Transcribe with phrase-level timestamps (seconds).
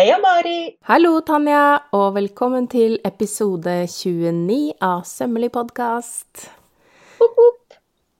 [0.00, 0.78] Heia, Mari!
[0.88, 1.62] Hallo, Tanja,
[1.92, 6.46] og velkommen til episode 29 av Sømmelig podkast.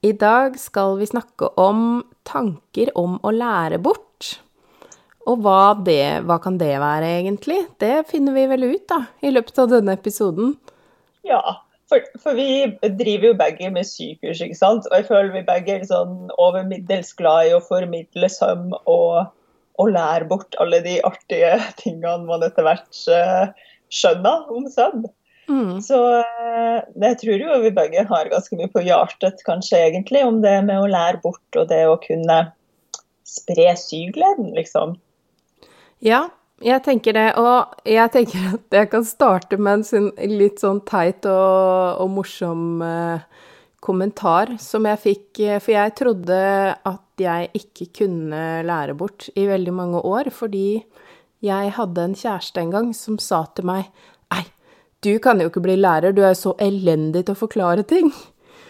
[0.05, 4.29] I dag skal vi snakke om tanker om å lære bort.
[5.25, 7.63] Og hva, det, hva kan det være, egentlig?
[7.81, 10.53] Det finner vi vel ut, da, i løpet av denne episoden.
[11.25, 11.41] Ja,
[11.89, 14.85] for, for vi driver jo begge med sykehus, ikke sant?
[14.91, 19.31] Og jeg føler vi begge er sånn over middels glad i å formidle søm og
[19.81, 23.51] å lære bort alle de artige tingene man etter hvert uh,
[23.91, 25.07] skjønner om søvn.
[25.51, 25.79] Mm.
[25.83, 30.41] Så uh, jeg tror jo vi begge har ganske mye på hjertet kanskje egentlig om
[30.43, 32.43] det med å lære bort og det å kunne
[33.27, 34.97] spre sygleden, liksom.
[36.03, 36.25] Ja,
[36.61, 37.27] jeg tenker det.
[37.39, 42.83] Og jeg tenker at jeg kan starte med en litt sånn teit og, og morsom
[42.83, 43.23] uh,
[43.81, 46.41] kommentar som jeg fikk, for jeg trodde
[46.75, 50.83] at jeg ikke kunne lære bort i veldig mange år, fordi
[51.41, 53.87] jeg hadde en kjæreste en gang som sa til meg
[54.31, 54.43] Nei,
[55.03, 58.11] du kan jo ikke bli lærer, du er så elendig til å forklare ting.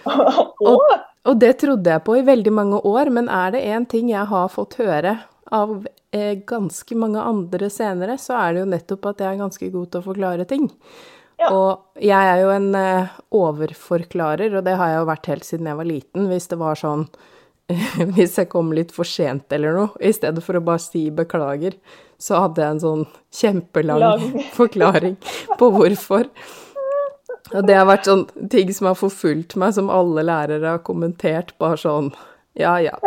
[0.71, 0.81] Og,
[1.29, 4.25] og det trodde jeg på i veldig mange år, men er det én ting jeg
[4.29, 5.19] har fått høre
[5.53, 9.69] av eh, ganske mange andre senere, så er det jo nettopp at jeg er ganske
[9.73, 10.69] god til å forklare ting.
[11.41, 11.49] Ja.
[11.49, 15.69] Og jeg er jo en eh, overforklarer, og det har jeg jo vært helt siden
[15.71, 16.27] jeg var liten.
[16.31, 17.07] Hvis det var sånn
[18.15, 21.77] hvis jeg kom litt for sent eller noe, i stedet for å bare si beklager,
[22.21, 24.25] så hadde jeg en sånn kjempelang Lang.
[24.59, 25.17] forklaring
[25.59, 26.29] på hvorfor.
[27.51, 31.55] Og det har vært sånn ting som har forfulgt meg, som alle lærere har kommentert,
[31.61, 32.13] bare sånn
[32.59, 32.97] Ja, ja.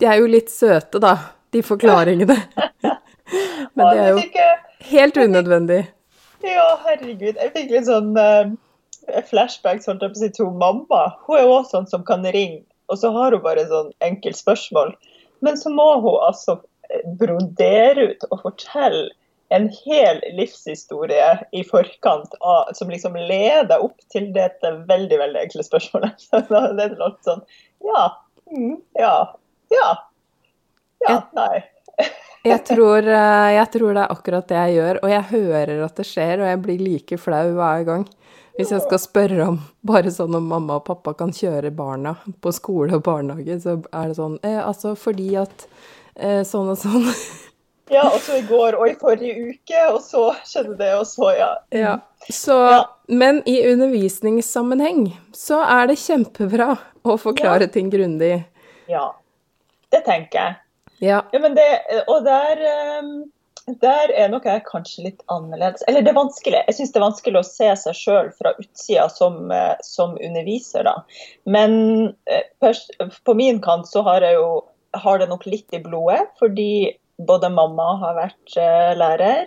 [0.00, 1.16] De er jo litt søte, da,
[1.52, 2.36] de forklaringene.
[3.76, 4.48] Men det er jo
[4.90, 5.82] helt unødvendig.
[6.44, 7.36] Ja, herregud.
[7.36, 11.02] Jeg fikk litt sånn flashback flashbacks holdt jeg på å si, til mamma.
[11.26, 14.38] Hun er jo også sånn som kan ringe og så har hun bare sånn enkelt
[14.38, 14.92] spørsmål.
[15.44, 16.58] Men så må hun altså
[17.20, 19.08] brodere ut og fortelle
[19.50, 25.66] en hel livshistorie i forkant av, som liksom leder opp til dette veldig veldig enkle
[25.66, 26.22] spørsmålet.
[26.22, 27.42] Så det er litt sånn
[27.82, 28.04] ja,
[28.52, 29.14] mm, ja,
[29.74, 29.90] ja,
[31.02, 31.62] ja, nei.
[32.44, 35.98] jeg, tror, eh, jeg tror det er akkurat det jeg gjør, og jeg hører at
[35.98, 38.06] det skjer, og jeg blir like flau hver gang.
[38.58, 42.52] Hvis jeg skal spørre om bare sånn om mamma og pappa kan kjøre barna på
[42.54, 45.66] skole og barnehage, så er det sånn eh, Altså fordi at
[46.16, 47.06] eh, sånn og sånn.
[47.90, 51.32] Ja, og så i går og i forrige uke, og så skjedde det, og så,
[51.34, 51.48] ja.
[51.74, 51.94] ja.
[52.30, 52.84] Så, ja.
[53.10, 57.72] Men i undervisningssammenheng så er det kjempebra å forklare ja.
[57.74, 58.36] ting grundig.
[58.86, 59.08] Ja,
[59.90, 60.54] det tenker jeg.
[61.02, 61.18] Ja.
[61.34, 61.66] ja men det,
[62.06, 62.62] og der
[63.00, 63.10] um
[63.82, 65.84] der er nok jeg kanskje litt annerledes.
[65.88, 66.62] Eller det er vanskelig.
[66.66, 70.86] Jeg syns det er vanskelig å se seg sjøl fra utsida som, eh, som, underviser,
[70.88, 70.96] da.
[71.44, 72.74] Men eh,
[73.26, 74.50] på min kant så har jeg jo
[74.98, 79.46] har det nok litt i blodet, fordi både mamma har vært eh, lærer,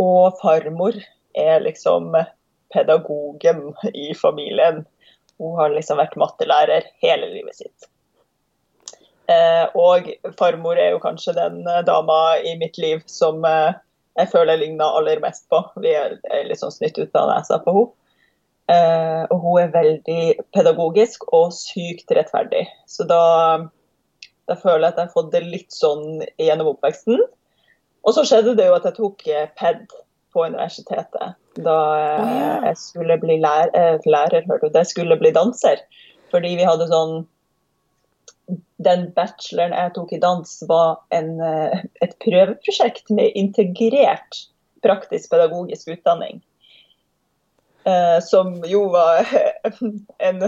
[0.00, 0.96] og farmor
[1.38, 2.14] er liksom
[2.72, 4.84] pedagogen i familien.
[5.40, 7.90] Hun har liksom vært mattelærer hele livet sitt.
[9.30, 10.08] Eh, og
[10.38, 13.76] farmor er jo kanskje den eh, dama i mitt liv som eh,
[14.18, 15.62] jeg føler jeg ligner aller mest på.
[15.82, 17.96] Vi er, er litt sånn snytt ut av nesa på henne.
[19.30, 20.24] og hun er veldig
[20.54, 22.66] pedagogisk og sykt rettferdig.
[22.86, 23.22] Så da,
[24.46, 27.22] da føler jeg at jeg har fått det litt sånn gjennom oppveksten.
[28.06, 29.24] Og så skjedde det jo at jeg tok
[29.58, 29.96] PED
[30.34, 31.78] på universitetet da
[32.68, 35.82] jeg skulle bli lærer, lærer hørte du jeg skulle bli danser.
[36.30, 37.24] Fordi vi hadde sånn
[38.84, 44.46] den bacheloren jeg tok i dans, var en, eh, et prøveprosjekt med integrert
[44.84, 46.40] praktisk pedagogisk utdanning.
[47.84, 49.28] Eh, som jo var
[50.28, 50.42] en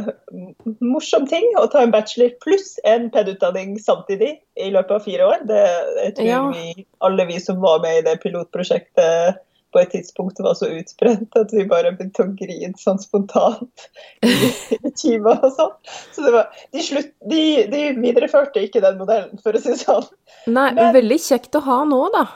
[0.84, 5.46] morsom ting å ta en bachelor pluss en PED-utdanning samtidig i løpet av fire år.
[5.48, 5.62] Det,
[6.02, 9.40] jeg tror vi, alle vi som var med i det pilotprosjektet
[9.72, 13.86] på et tidspunkt var så utbrent at vi bare begynte å grine sånn spontant
[14.26, 15.74] i timer og sånn.
[16.12, 17.42] Så det var, de, slutt, de,
[17.72, 20.06] de, videreførte ikke den modellen, for å si det sånn.
[20.52, 22.26] Nei, men veldig kjekt å ha nå, da.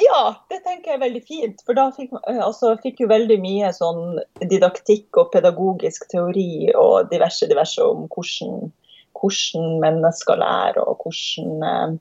[0.00, 1.60] Ja, det tenker jeg er veldig fint.
[1.66, 7.46] For da fikk, altså, fikk jo veldig mye sånn didaktikk og pedagogisk teori og diverse,
[7.50, 8.72] diverse om hvordan,
[9.20, 11.94] hvordan mennesker lærer, og hvordan eh,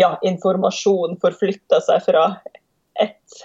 [0.00, 2.24] ja, informasjon forflytter seg fra
[3.00, 3.42] et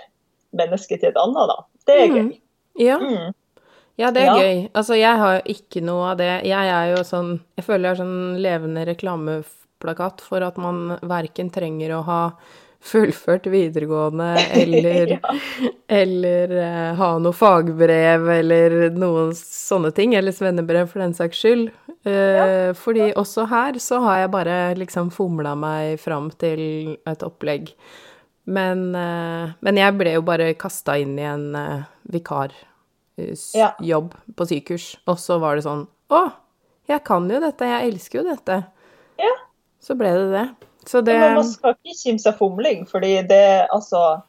[0.58, 1.58] menneske til et annet, da.
[1.88, 2.16] Det er mm.
[2.16, 2.38] gøy.
[2.86, 3.00] Ja.
[3.00, 3.34] Mm.
[3.96, 4.36] Ja, det er ja.
[4.40, 4.58] gøy.
[4.76, 6.34] Altså, jeg har jo ikke noe av det.
[6.50, 11.52] Jeg er jo sånn Jeg føler jeg er sånn levende reklameplakat for at man verken
[11.54, 12.22] trenger å ha
[12.86, 14.28] fullført videregående
[14.62, 15.36] eller, ja.
[15.90, 21.72] eller uh, ha noe fagbrev eller noen sånne ting, eller svennebrev for den saks skyld.
[22.06, 22.48] Uh, ja.
[22.78, 27.72] Fordi også her så har jeg bare liksom fomla meg fram til et opplegg
[28.46, 31.84] Men, eh, men jeg ble jo bare kasta inn i en eh,
[32.14, 32.54] vikarjobb
[33.82, 34.02] Ja.
[34.36, 36.32] på sykehus, og så var det sånn Å,
[36.88, 38.60] jeg kan jo dette, jeg elsker jo dette.
[39.18, 39.32] Ja.
[39.82, 40.46] Så ble det det.
[40.86, 44.22] Så det Men man skal ikke kimse av fomling, fordi det, altså,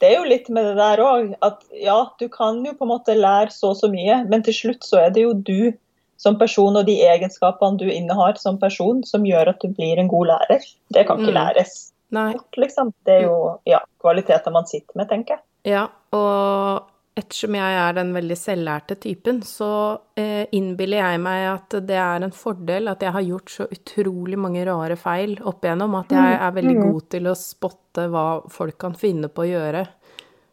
[0.00, 1.36] det er jo litt med det der òg.
[1.46, 4.54] At ja, du kan jo på en måte lære så og så mye, men til
[4.54, 5.72] slutt så er det jo du
[6.18, 10.08] som person og de egenskapene du innehar som person, som gjør at du blir en
[10.10, 10.66] god lærer.
[10.92, 11.38] Det kan ikke Mm.
[11.38, 11.89] læres.
[12.10, 12.92] Bort, liksom.
[13.04, 15.42] Det er jo ja, kvaliteter man sitter med, tenker jeg.
[15.72, 15.86] Ja,
[16.16, 16.86] og
[17.20, 22.22] ettersom jeg er den veldig selvlærte typen, så eh, innbiller jeg meg at det er
[22.24, 26.38] en fordel at jeg har gjort så utrolig mange rare feil opp igjennom, at jeg
[26.40, 26.92] er veldig Mm.
[26.92, 29.86] god til å spotte hva folk kan finne på å gjøre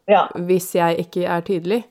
[0.09, 0.27] Ja.
[0.35, 1.83] hvis jeg ikke er tydelig.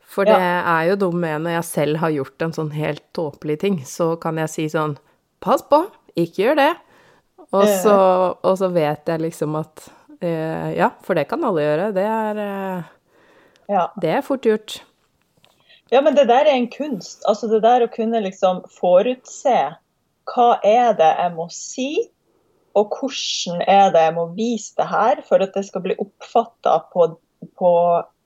[0.00, 0.36] For Ja.
[0.36, 3.78] det er jo dumt med når jeg selv har gjort en sånn helt tåpelig ting,
[3.84, 4.98] så kan jeg si sånn
[5.40, 6.76] Pass på, ikke gjør det.
[7.52, 7.96] Og så,
[8.40, 9.84] og så vet jeg liksom at
[10.24, 11.90] eh, Ja, for det kan alle gjøre.
[11.96, 12.90] Det er eh,
[13.68, 13.84] ja.
[14.00, 14.78] det er fort gjort.
[15.92, 17.20] Ja, men det der er en kunst.
[17.28, 19.56] Altså det der å kunne liksom forutse
[20.32, 21.90] hva er det jeg må si,
[22.78, 26.78] og hvordan er det jeg må vise det her for at det skal bli oppfatta
[26.94, 27.10] på,
[27.60, 27.72] på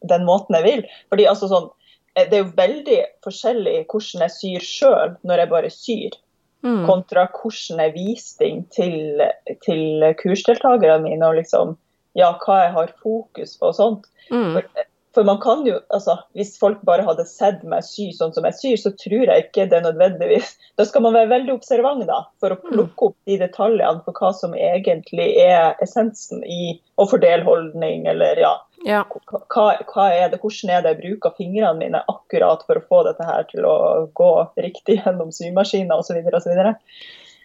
[0.06, 0.84] den måten jeg vil.
[1.10, 1.66] Fordi altså sånn,
[2.14, 6.20] eh, Det er jo veldig forskjellig hvordan jeg syr sjøl når jeg bare syr,
[6.64, 6.86] Mm.
[6.88, 9.22] kontra hvordan jeg viser ting til,
[9.62, 11.76] til kursdeltakerne mine, og liksom,
[12.18, 14.06] ja, hva jeg har fokus på og sånt.
[14.32, 14.56] Mm.
[14.56, 14.86] For,
[15.16, 18.56] for man kan jo, altså, Hvis folk bare hadde sett meg sy sånn som jeg
[18.58, 22.52] syr, så tror jeg ikke det nødvendigvis Da skal man være veldig observant da, for
[22.52, 28.08] å plukke opp de detaljene for hva som egentlig er essensen i å fordele holdning,
[28.10, 29.04] eller ja, Ja.
[29.08, 33.02] hva, hva er det, hvordan er det jeg bruker fingrene mine akkurat for å få
[33.06, 33.76] dette her til å
[34.16, 36.20] gå riktig gjennom symaskiner osv.
[36.20, 36.52] osv.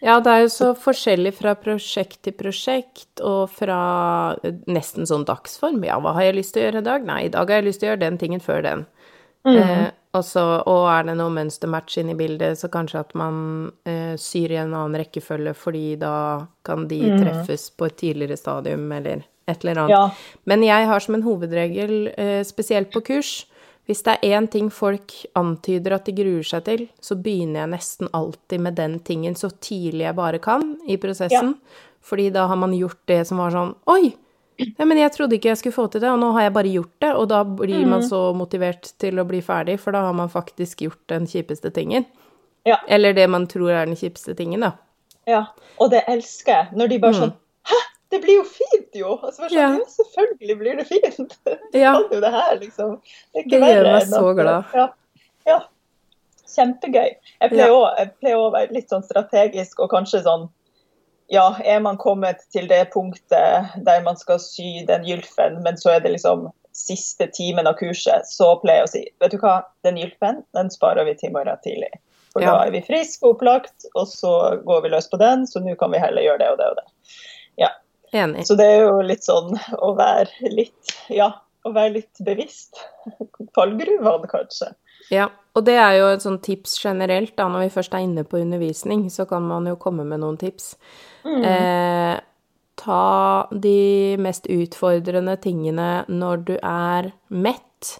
[0.04, 3.80] ja, det er jo så forskjellig fra prosjekt til prosjekt, og fra
[4.44, 5.82] eh, nesten sånn dagsform.
[5.88, 7.08] Ja, hva har jeg lyst til å gjøre i dag?
[7.08, 8.86] Nei, i dag har jeg lyst til å gjøre den tingen før den.
[9.48, 13.72] Eh, og, så, og er det noe mønstermatch inne i bildet, så kanskje at man
[13.88, 16.14] eh, syr i en annen rekkefølge, fordi da
[16.68, 19.96] kan de treffes på et tidligere stadium, eller et eller annet.
[19.96, 20.04] Ja.
[20.50, 23.46] Men jeg har som en hovedregel, eh, spesielt på kurs,
[23.90, 27.72] hvis det er én ting folk antyder at de gruer seg til, så begynner jeg
[27.74, 31.56] nesten alltid med den tingen så tidlig jeg bare kan i prosessen.
[32.02, 34.14] Fordi da har man gjort det som var sånn Oi!
[34.62, 36.70] Ja, men jeg trodde ikke jeg skulle få til det, og nå har jeg bare
[36.70, 37.12] gjort det.
[37.18, 40.84] Og da blir man så motivert til å bli ferdig, for da har man faktisk
[40.86, 42.06] gjort den kjipeste tingen.
[42.68, 42.78] Ja.
[42.88, 44.76] Eller det man tror er den kjipeste tingen, da.
[45.30, 45.48] Ja,
[45.82, 46.70] og det elsker jeg.
[46.78, 47.41] Når de bare sånn Hæ,
[48.12, 49.16] det blir jo fint, jo!
[49.24, 49.70] Altså, sånn, Ja.
[49.78, 51.38] jo selvfølgelig blir det fint.
[51.74, 51.94] Du Ja.
[51.96, 52.98] kan jo det her, liksom.
[53.34, 54.66] Det, Det gjør meg så glad.
[54.76, 54.88] Ja.
[55.48, 55.60] ja.
[56.52, 57.12] Kjempegøy.
[57.42, 60.50] Jeg pleier også å være litt sånn strategisk og kanskje sånn
[61.32, 65.94] Ja, er man kommet til det punktet der man skal sy den gylfen, men så
[65.96, 69.62] er det liksom siste timen av kurset, så pleier jeg å si vet du hva,
[69.88, 71.88] den gylfen den sparer vi til morgen tidlig.
[72.34, 72.52] For Ja.
[72.58, 75.78] da er vi friske og opplagt, og så går vi løs på den, så nå
[75.80, 76.86] kan vi heller gjøre det og det og det.
[78.14, 78.46] Enig.
[78.48, 81.30] Så det er jo litt sånn å være litt Ja,
[81.66, 82.76] å være litt bevisst.
[83.56, 84.74] Fallgruvene, kanskje.
[85.12, 88.24] Ja, og det er jo et sånt tips generelt, da, når vi først er inne
[88.28, 90.76] på undervisning, så kan man jo komme med noen tips.
[91.26, 92.20] Eh,
[92.82, 98.00] ta de mest utfordrende tingene når du er mett,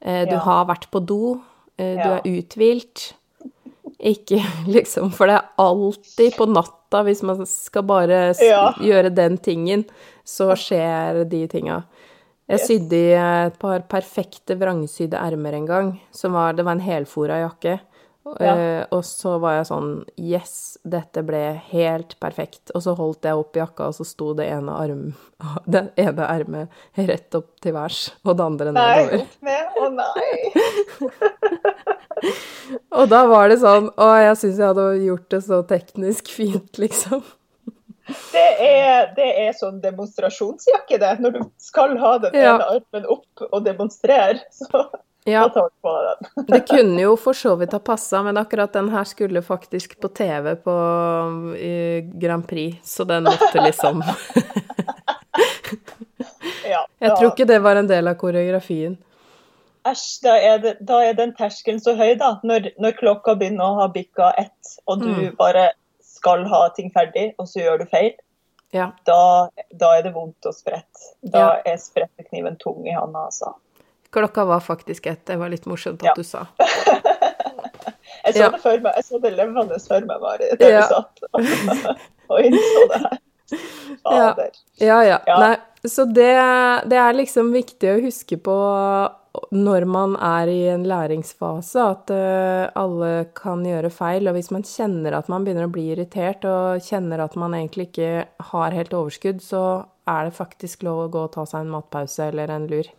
[0.00, 0.40] eh, du Ja.
[0.40, 1.40] har vært på do,
[1.78, 2.16] eh, du Ja.
[2.18, 3.12] er uthvilt.
[4.02, 4.40] Ikke
[4.74, 8.72] liksom For det er alltid på natta, hvis man skal bare Ja.
[8.82, 9.84] gjøre den tingen,
[10.24, 11.82] så skjer de tinga.
[12.50, 15.88] Jeg sydde i et par perfekte vrangsydde ermer en gang.
[16.12, 17.78] Som var, det var en helfora jakke.
[18.38, 18.52] Ja.
[18.54, 19.88] Uh, og så var jeg sånn
[20.20, 20.52] Yes,
[20.86, 21.40] dette ble
[21.72, 22.70] helt perfekt.
[22.76, 25.08] Og så holdt jeg opp jakka, og så sto det ene, arm,
[25.72, 26.68] det ene ermet
[27.08, 29.16] rett opp til værs, og det andre nedover.
[29.16, 29.64] Nei, opp ned.
[29.82, 30.36] Å nei.
[32.98, 36.78] Og da var det sånn Å, jeg syns jeg hadde gjort det så teknisk fint,
[36.82, 37.22] liksom.
[38.32, 41.12] Det er, det er sånn demonstrasjonsjakke, det.
[41.22, 42.54] Når du skal ha den Ja.
[42.56, 44.86] ene armen opp og demonstrere, så
[45.24, 46.46] Ja, ta du på den.
[46.48, 50.08] det kunne jo for så vidt ha passa, men akkurat den her skulle faktisk på
[50.18, 50.74] TV på
[52.18, 54.02] Grand Prix, så den måtte liksom
[56.66, 58.96] Ja, Jeg tror ikke det var en del av koreografien.
[59.84, 62.36] Æsj, da, da er den terskelen så høy, da.
[62.46, 65.36] Når, når klokka begynner å ha bikka ett, og du Mm.
[65.36, 68.12] bare skal ha ting ferdig, og så gjør du feil,
[68.72, 68.92] Ja.
[69.04, 71.02] da, da er det vondt å sprette.
[71.24, 73.54] Da er sprettekniven tung i handa, altså.
[74.12, 75.24] Klokka var faktisk ett.
[75.26, 76.14] Det var litt morsomt at Ja.
[76.14, 76.46] du sa.
[78.24, 78.48] Jeg så Ja.
[78.50, 80.80] det før meg, jeg så det levende før meg, Mari, der Ja.
[80.80, 81.18] du satt
[82.30, 83.18] og innså det her.
[84.04, 84.34] Ja.
[84.34, 84.50] Fader.
[84.78, 85.18] Ja, ja.
[85.26, 85.38] Ja.
[85.40, 85.56] Nei,
[85.88, 86.34] så det,
[86.90, 88.56] det er liksom viktig å huske på
[89.50, 94.28] når man er i en læringsfase, at uh, alle kan gjøre feil.
[94.28, 97.88] Og hvis man kjenner at man begynner å bli irritert, og kjenner at man egentlig
[97.90, 99.64] ikke har helt overskudd, så
[100.10, 102.90] er det faktisk lov å gå og ta seg en matpause eller en lur.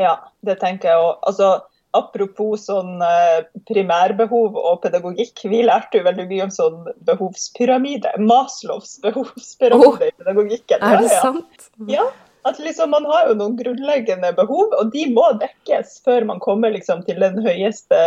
[0.00, 1.12] Ja, det tenker jeg òg.
[1.28, 1.50] Altså,
[1.96, 5.46] apropos sånn uh, primærbehov og pedagogikk.
[5.50, 8.14] Vi lærte jo veldig mye om sånn behovspyramide.
[8.22, 10.84] Maslows behovspyramide oh, i pedagogikken.
[10.84, 11.68] Er det sant?
[11.90, 12.06] Ja,
[12.46, 16.70] at liksom Man har jo noen grunnleggende behov, og de må dekkes før man kommer
[16.70, 17.98] liksom til den høyeste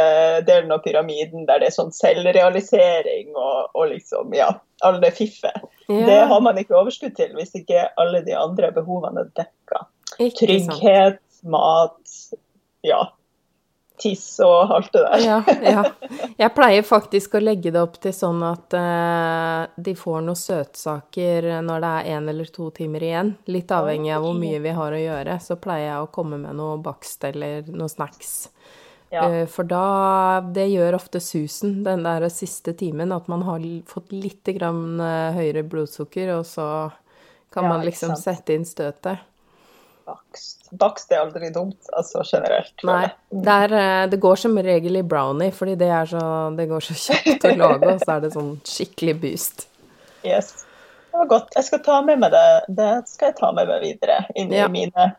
[0.47, 4.53] delen av pyramiden, der det er sånn selvrealisering og, og liksom, ja,
[4.85, 5.59] alle det fiffet.
[5.89, 6.05] Ja.
[6.07, 9.83] Det har man ikke overskudd til hvis ikke alle de andre behovene er dekka.
[10.39, 12.15] Trygghet, mat,
[12.87, 13.03] ja,
[13.99, 15.23] tiss og alt det der.
[15.23, 15.83] Ja, ja.
[16.39, 21.49] Jeg pleier faktisk å legge det opp til sånn at uh, de får noen søtsaker
[21.65, 23.33] når det er én eller to timer igjen.
[23.51, 25.39] Litt avhengig av hvor mye vi har å gjøre.
[25.43, 28.33] Så pleier jeg å komme med noe bakst eller noe snacks.
[29.09, 29.25] Ja.
[29.25, 33.13] Uh, for da Det gjør ofte susen, den der siste timen.
[33.15, 36.67] At man har fått litt grann eh, høyere blodsukker, og så
[37.53, 39.25] kan man liksom sette inn støtet
[40.09, 40.67] bakst.
[40.81, 42.73] Bakst er aldri dumt, altså generelt.
[42.85, 46.23] Nei, det, er, eh, det, går som regel i brownie, fordi det, så,
[46.57, 49.65] det går så kjapt å lage, og så er det sånn skikkelig boost.
[50.27, 50.53] Yes.
[51.09, 51.55] Det var godt.
[51.57, 52.45] Jeg skal ta med meg det.
[52.81, 54.69] Det skal jeg ta med meg videre inn i ja.
[54.69, 55.11] mine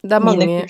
[0.00, 0.64] det er mange,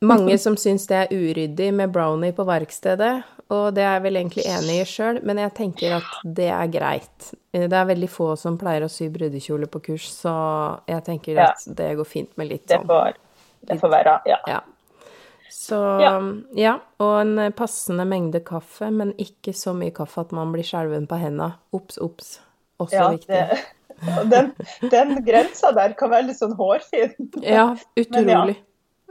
[0.00, 3.18] mange som syns det er uryddig med brownie på verkstedet,
[3.54, 6.70] og det er jeg vel egentlig enig i sjøl, men jeg tenker at det er
[6.72, 7.28] greit.
[7.54, 10.32] Det er veldig få som pleier å sy brudekjole på kurs, så
[10.90, 11.52] jeg tenker ja.
[11.52, 12.82] at det går fint med litt sånn.
[12.82, 13.20] Det får,
[13.70, 14.40] det får være, ja.
[14.50, 14.64] ja.
[15.56, 16.10] Så ja.
[16.58, 16.74] ja.
[17.02, 21.18] og en passende mengde kaffe, men ikke så mye kaffe at man blir skjelven på
[21.22, 21.52] henda.
[21.76, 22.36] Ops, ops.
[22.82, 23.30] Også ja, viktig.
[23.30, 23.62] Det
[24.32, 24.50] den,
[24.90, 27.14] den, grensa der kan være litt sånn hårfin.
[27.42, 27.70] Ja,
[28.02, 28.56] utrolig.
[28.58, 28.62] Ja.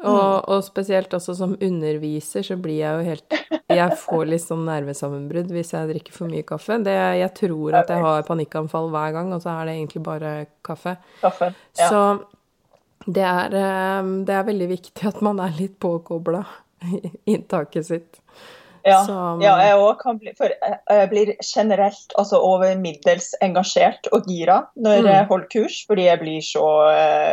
[0.05, 3.37] Og, og, spesielt også som underviser, så blir jeg jo helt
[3.75, 6.77] Jeg får litt sånn nervesammenbrudd hvis jeg drikker for mye kaffe.
[6.85, 10.33] Det, jeg tror at jeg har panikkanfall hver gang, og så er det egentlig bare
[10.65, 10.97] kaffe.
[11.23, 11.89] kaffe ja.
[11.89, 12.03] Så
[13.05, 16.43] det er, eh, det er veldig viktig at man er litt påkobla
[16.85, 17.01] i
[17.33, 18.21] inntaket sitt.
[18.85, 19.41] Ja, som...
[19.41, 24.59] ja jeg òg kan bli For jeg blir generelt altså over middels engasjert og gira
[24.77, 25.09] når mm.
[25.09, 26.67] jeg holder kurs, fordi jeg blir så,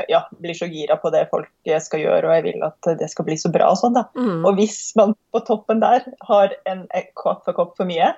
[0.09, 1.51] ja, blir så gira på det folk
[1.85, 4.07] skal gjøre, og jeg vil at det skal bli så bra og sånn, da.
[4.17, 4.47] Mm.
[4.49, 6.87] Og hvis man på toppen der har en
[7.21, 8.13] kaffekopp for mye,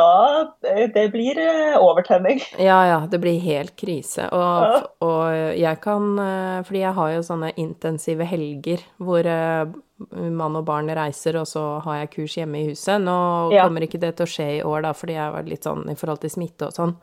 [0.00, 2.40] da Det blir eh, overtenning.
[2.58, 2.98] Ja, ja.
[3.10, 4.28] Det blir helt krise.
[4.32, 4.80] Og, ja.
[5.04, 5.22] og,
[5.58, 9.78] jeg kan eh, Fordi jeg har jo sånne intensive helger hvor eh,
[10.10, 13.02] mann og barn reiser, og så har jeg kurs hjemme i huset.
[13.04, 13.16] Nå
[13.52, 13.66] ja.
[13.66, 15.96] kommer ikke det til å skje i år, da, fordi jeg var litt sånn i
[16.00, 16.94] forhold til smitte og sånn.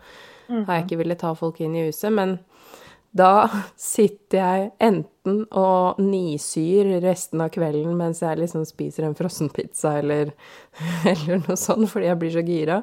[0.47, 0.65] Mm -hmm.
[0.65, 2.13] Har jeg ikke villet ta folk inn i huset.
[2.13, 2.39] Men
[3.15, 3.47] da
[3.79, 10.33] sitter jeg enten og nisyr resten av kvelden mens jeg liksom spiser en frossenpizza eller,
[11.11, 12.81] eller noe sånt fordi jeg blir så gira.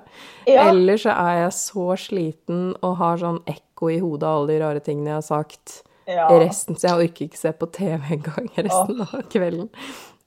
[0.49, 0.69] Ja.
[0.71, 4.63] Eller så er jeg så sliten og har sånn ekko i hodet av alle de
[4.65, 5.79] rare tingene jeg har sagt
[6.09, 6.29] ja.
[6.33, 9.71] resten, så jeg orker ikke se på TV engang resten av kvelden.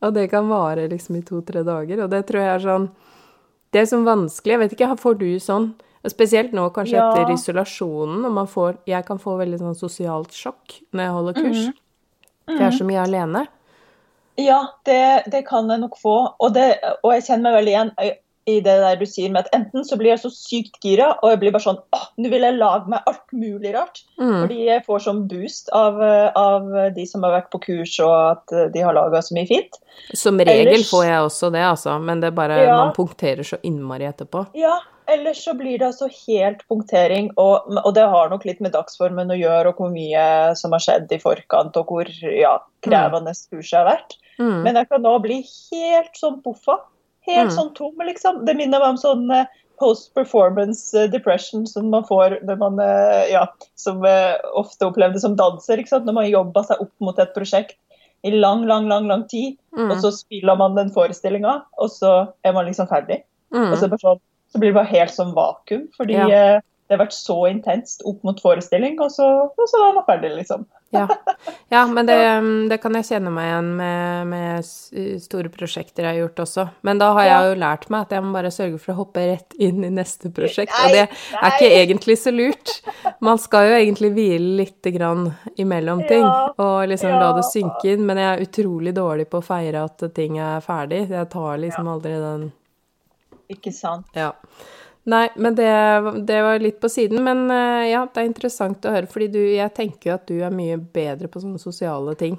[0.05, 2.89] Og det kan vare liksom i to-tre dager, og det tror jeg er sånn
[3.73, 4.53] Det er sånn vanskelig.
[4.53, 5.65] Jeg vet ikke, får du sånn
[6.11, 7.09] Spesielt nå kanskje ja.
[7.11, 11.37] etter isolasjonen, og man får Jeg kan få veldig sånn sosialt sjokk når jeg holder
[11.41, 11.65] kurs.
[11.65, 11.75] Mm.
[12.47, 12.53] Mm.
[12.53, 13.47] For jeg er så mye alene.
[14.37, 15.01] Ja, det,
[15.33, 16.15] det kan jeg nok få.
[16.37, 16.69] Og, det,
[17.01, 17.93] og jeg kjenner meg veldig igjen
[18.47, 21.33] i det der du sier med at enten så blir jeg så sykt gira, og
[21.33, 24.03] jeg blir bare sånn åh, nå vil jeg lage meg alt mulig rart.
[24.15, 24.37] Mm.
[24.37, 25.99] Fordi jeg får sånn boost av,
[26.39, 29.81] av, de som har vært på kurs, og at de har laga så mye fint.
[30.15, 32.77] Som regel Ellers, får jeg også det, altså, men det er bare ja.
[32.79, 34.45] man punkterer så innmari etterpå.
[34.55, 34.77] Ja,
[35.11, 39.31] ellers så blir det altså helt punktering, og, og, det har nok litt med dagsformen
[39.33, 40.25] å gjøre, og hvor mye
[40.59, 43.41] som har skjedd i forkant, og hvor ja, krevende mm.
[43.51, 44.17] kurset har vært.
[44.37, 44.59] Mm.
[44.65, 46.81] Men jeg kan nå bli helt sånn poffa
[47.27, 47.55] Helt mm.
[47.57, 48.45] sånn tom, liksom.
[48.47, 49.49] Det minner meg om sånn uh,
[49.81, 53.41] post performance uh, depression som man får når man uh, ja,
[53.75, 53.99] som
[54.55, 55.81] ofte opplevde som danser.
[55.81, 56.07] ikke sant?
[56.07, 57.75] Når man jobba seg opp mot et prosjekt
[58.23, 59.91] i lang, lang, lang lang tid, mm.
[59.91, 62.13] og så spiller man den forestillinga, og så
[62.47, 63.21] er man liksom ferdig.
[63.53, 63.69] Mm.
[63.69, 64.23] Og så, bare sånn,
[64.57, 68.21] så, blir det bare helt sånn vakuum, fordi ja det har vært så intenst opp
[68.23, 70.63] mot forestilling, og så, og så er man ferdig, liksom.
[70.95, 71.03] ja.
[71.67, 72.15] ja, men det,
[72.71, 74.67] det, kan jeg kjenne meg igjen med, med,
[75.19, 76.63] store prosjekter jeg har gjort også.
[76.87, 79.25] Men da har jeg jo lært meg at jeg må bare sørge for å hoppe
[79.33, 82.71] rett inn i neste prosjekt, og det er ikke egentlig så lurt.
[83.19, 85.25] Man skal jo egentlig hvile lite grann
[85.59, 89.49] imellom ting, og liksom la det synke inn, men jeg er utrolig dårlig på å
[89.49, 91.09] feire at ting er ferdig.
[91.11, 92.47] Jeg tar liksom aldri den
[93.53, 94.07] Ikke sant.
[94.17, 94.33] Ja.
[95.07, 95.69] Nei, men det,
[96.27, 97.21] det, var litt på siden.
[97.23, 100.41] Men uh, ja, det er interessant å høre, fordi du, jeg tenker jo at du
[100.43, 102.35] er mye bedre på sånne sosiale ting.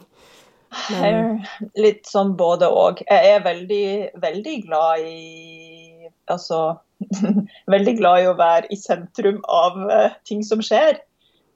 [0.93, 1.39] Men...
[1.81, 3.01] Litt sånn både og.
[3.09, 3.89] Jeg er veldig,
[4.21, 6.59] veldig glad i Altså
[7.73, 10.99] veldig glad i å være i sentrum av uh, ting som skjer.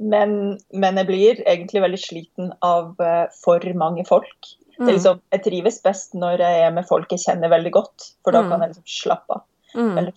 [0.01, 4.49] Men, men, jeg blir egentlig veldig sliten av uh, for mange folk.
[4.83, 4.91] Mm.
[4.91, 8.43] Liksom, jeg trives best når jeg er med folk jeg kjenner veldig godt, for da
[8.43, 8.51] mm.
[8.51, 9.45] kan jeg liksom slappe av.
[9.73, 9.99] Mm.
[9.99, 10.13] Eller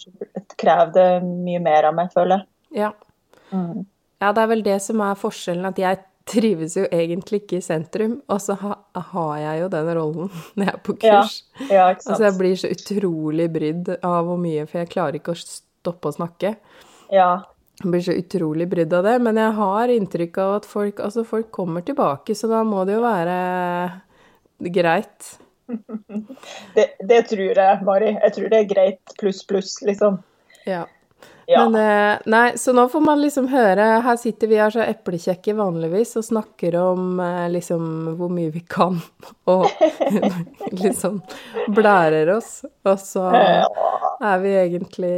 [0.60, 2.82] krever det mye mer av meg, føler jeg.
[2.82, 2.92] Ja.
[3.54, 3.86] Mm.
[4.20, 6.02] ja, det er vel det som er forskjellen, at jeg
[6.34, 8.76] trives jo egentlig ikke i sentrum, og så ha,
[9.12, 11.42] har jeg jo den rollen når jeg er på kurs.
[11.62, 11.90] Ja, ja.
[11.94, 16.10] Altså jeg blir så utrolig brydd av hvor mye, for jeg klarer ikke å stoppe
[16.10, 16.56] å snakke.
[17.14, 17.30] Ja.
[17.84, 21.26] Jeg blir så utrolig brydd av det, men jeg har inntrykk av at folk, altså
[21.28, 23.40] folk kommer tilbake, så da må det jo være
[24.74, 25.36] greit.
[26.76, 28.12] Det, det tror jeg, Mari.
[28.14, 30.20] Jeg tror det er greit pluss, pluss, liksom.
[30.66, 30.86] Ja.
[31.48, 31.70] Ja.
[31.70, 31.76] Men,
[32.14, 36.16] eh, nei, så nå får man liksom høre Her sitter vi her så eplekjekke vanligvis
[36.18, 38.98] og snakker om eh, liksom hvor mye vi kan,
[39.54, 39.68] og
[40.84, 41.22] liksom
[41.76, 42.64] blærer oss.
[42.86, 45.16] Og så er vi egentlig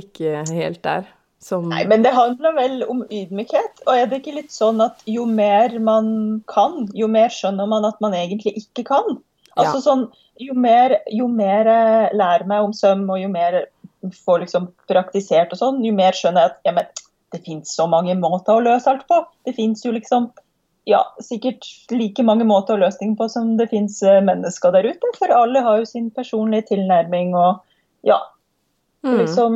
[0.00, 1.08] ikke helt der.
[1.40, 3.84] Som Nei, men det handler vel om ydmykhet.
[3.86, 6.10] Og er det ikke litt sånn at jo mer man
[6.50, 9.16] kan, jo mer skjønner man at man egentlig ikke kan?
[9.56, 9.84] Altså ja.
[9.86, 10.02] sånn,
[10.40, 13.62] jo mer, jo mer jeg lærer meg om søm, og jo mer
[14.24, 16.92] får liksom praktisert og sånn, jo mer skjønner jeg at ja, men
[17.32, 19.20] det finnes så mange måter å løse alt på.
[19.46, 20.30] Det finnes jo liksom
[20.88, 24.88] ja, sikkert like mange måter å løse ting på som det finnes eh, mennesker der
[24.90, 25.12] ute.
[25.18, 27.60] For alle har jo sin personlige tilnærming og
[28.06, 28.18] ja.
[29.06, 29.16] Mm.
[29.22, 29.54] Liksom,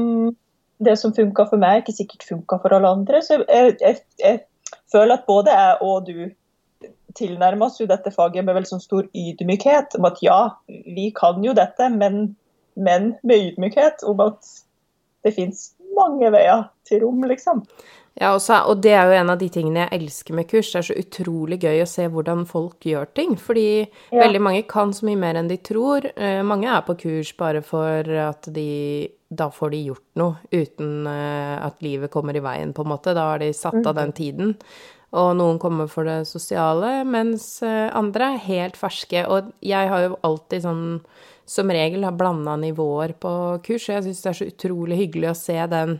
[0.87, 3.21] det som funka for meg, ikke sikkert funka for alle andre.
[3.25, 4.45] Så jeg, jeg, jeg,
[4.93, 9.07] føler at både jeg og du tilnærmer oss jo dette faget med veldig sånn stor
[9.11, 9.99] ydmykhet.
[9.99, 10.39] Om at ja,
[10.69, 12.35] vi kan jo dette, men
[12.75, 14.47] men med ydmykhet om at
[15.25, 17.63] det fins mange veier til rom, liksom.
[18.15, 20.71] Ja, også, og det er jo en av de tingene jeg elsker med kurs.
[20.71, 23.35] Det er så utrolig gøy å se hvordan folk gjør ting.
[23.41, 24.21] Fordi ja.
[24.21, 26.07] veldig mange kan så mye mer enn de tror.
[26.15, 28.69] Uh, mange er på kurs bare for at de
[29.37, 33.17] Da får de gjort noe uten uh, at livet kommer i veien, på en måte.
[33.17, 34.19] Da har de satt av den mhm.
[34.19, 34.55] tiden.
[35.15, 39.27] Og noen kommer for det sosiale, mens uh, andre er helt ferske.
[39.31, 40.85] Og jeg har jo alltid sånn
[41.45, 43.35] som regel har blanda nivåer på
[43.67, 43.91] kurs.
[43.91, 45.99] Jeg syns det er så utrolig hyggelig å se den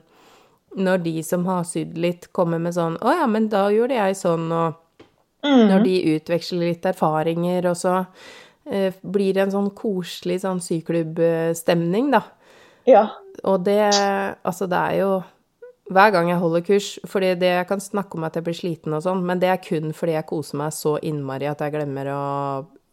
[0.75, 4.17] når de som har sydd litt, kommer med sånn 'Å ja, men da gjorde jeg
[4.19, 4.75] sånn', og
[5.45, 5.67] mm.
[5.71, 8.07] når de utveksler litt erfaringer, og så
[8.67, 12.23] eh, blir det en sånn koselig sånn syklubbstemning, da.
[12.87, 13.09] Ja.
[13.43, 13.91] Og det
[14.45, 15.23] Altså, det er jo
[15.93, 18.95] hver gang jeg holder kurs, fordi det jeg kan snakke om at jeg blir sliten
[18.97, 22.09] og sånn, men det er kun fordi jeg koser meg så innmari at jeg glemmer
[22.09, 22.23] å,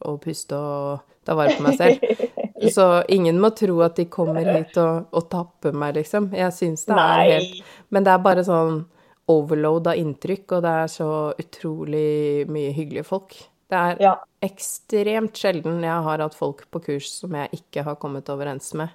[0.04, 2.04] å puste og ta vare på meg selv.
[2.76, 6.30] Så ingen må tro at de kommer hit og, og tapper meg, liksom.
[6.38, 8.84] Jeg syns det er helt Men det er bare sånn
[9.32, 11.10] overload av inntrykk, og det er så
[11.42, 13.38] utrolig mye hyggelige folk.
[13.72, 14.14] Det er ja.
[14.44, 18.92] ekstremt sjelden jeg har hatt folk på kurs som jeg ikke har kommet overens med.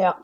[0.00, 0.16] Ja.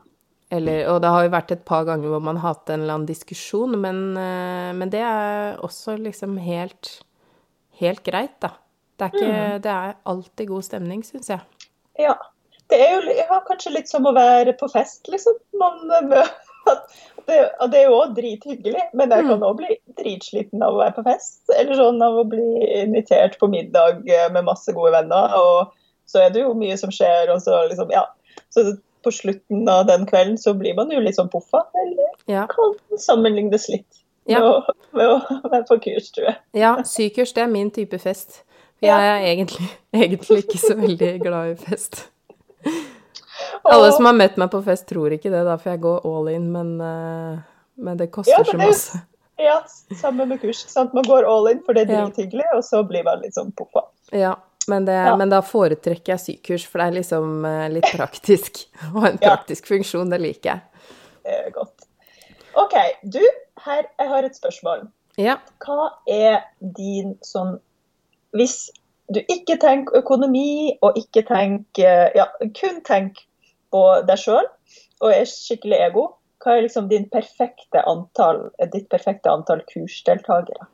[0.53, 2.99] Eller, og det har jo vært et par ganger hvor man har hatt en eller
[2.99, 6.99] annen diskusjon, men, eh, men det er også liksom helt,
[7.81, 8.53] helt greit, da.
[8.95, 9.61] Det er, ikke, mm.
[9.65, 11.67] det er alltid god stemning, syns jeg.
[11.99, 12.13] Ja
[12.71, 15.37] det er jo ja, kanskje litt som å være på fest, liksom.
[15.61, 15.83] Man,
[17.27, 19.61] det, det, er jo òg drithyggelig, men jeg kan òg mm.
[19.61, 21.43] bli dritsliten av å være på fest.
[21.53, 22.47] Eller sånn av å bli
[22.81, 25.37] invitert på middag eh, med masse gode venner.
[25.37, 25.75] Og
[26.09, 28.07] så er det jo mye som skjer, og så liksom, ja.
[28.53, 28.67] Så
[29.05, 31.65] på slutten av den kvelden så blir man jo litt sånn poffa.
[31.83, 32.47] Eller ja.
[32.51, 34.39] kan sammenlignes litt ja.
[34.39, 36.37] med, å, med, å, være på kurs, tror jeg.
[36.57, 38.41] Ja, sykurs det er min type fest.
[38.79, 39.69] For jeg er egentlig,
[40.01, 42.07] egentlig ikke så veldig glad i fest.
[43.65, 46.31] Alle som har møtt meg på fest, tror ikke det, da, for jeg går all
[46.33, 47.37] in, men, uh,
[47.81, 49.03] men det koster ja, så masse.
[49.41, 49.59] Ja,
[49.99, 50.61] samme med kurs.
[50.71, 50.93] Sant?
[50.95, 53.87] Man går all in, for det er drithyggelig, og så blir man litt sånn poffa.
[54.15, 54.35] Ja,
[54.71, 55.15] men, det, ja.
[55.19, 58.65] men, da foretrekker jeg sykurs, for det er liksom uh, litt praktisk.
[58.95, 59.75] Og en praktisk ja.
[59.75, 60.93] funksjon, det liker jeg.
[61.25, 61.87] Det er godt.
[62.55, 63.21] OK, du,
[63.65, 64.87] her, jeg har et spørsmål.
[65.19, 65.37] Ja.
[65.63, 67.53] Hva er din sånn
[68.35, 68.67] Hvis
[69.07, 72.25] du ikke tenker økonomi, og ikke tenker Ja,
[72.57, 73.21] kun tenk
[73.71, 74.47] på deg sjøl
[75.03, 76.05] og er skikkelig ego.
[76.43, 80.67] Hva er liksom din perfekte antall, ditt perfekte antall kursdeltakere?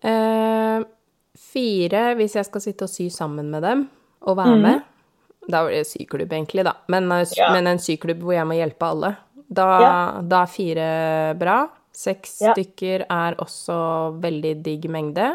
[0.00, 0.80] Eh,
[1.40, 3.88] fire, hvis jeg skal sitte og sy sammen med dem
[4.28, 4.64] og være mm.
[4.66, 4.86] med.
[5.50, 6.76] Da blir det syklubb, egentlig, da.
[6.92, 7.50] Men, eh, ja.
[7.54, 9.14] men, en syklubb hvor jeg må hjelpe alle.
[9.50, 9.92] Da, ja.
[10.22, 10.88] da er fire
[11.40, 11.60] bra.
[11.96, 12.54] Seks ja.
[12.54, 13.76] stykker er også
[14.22, 15.32] veldig digg mengde.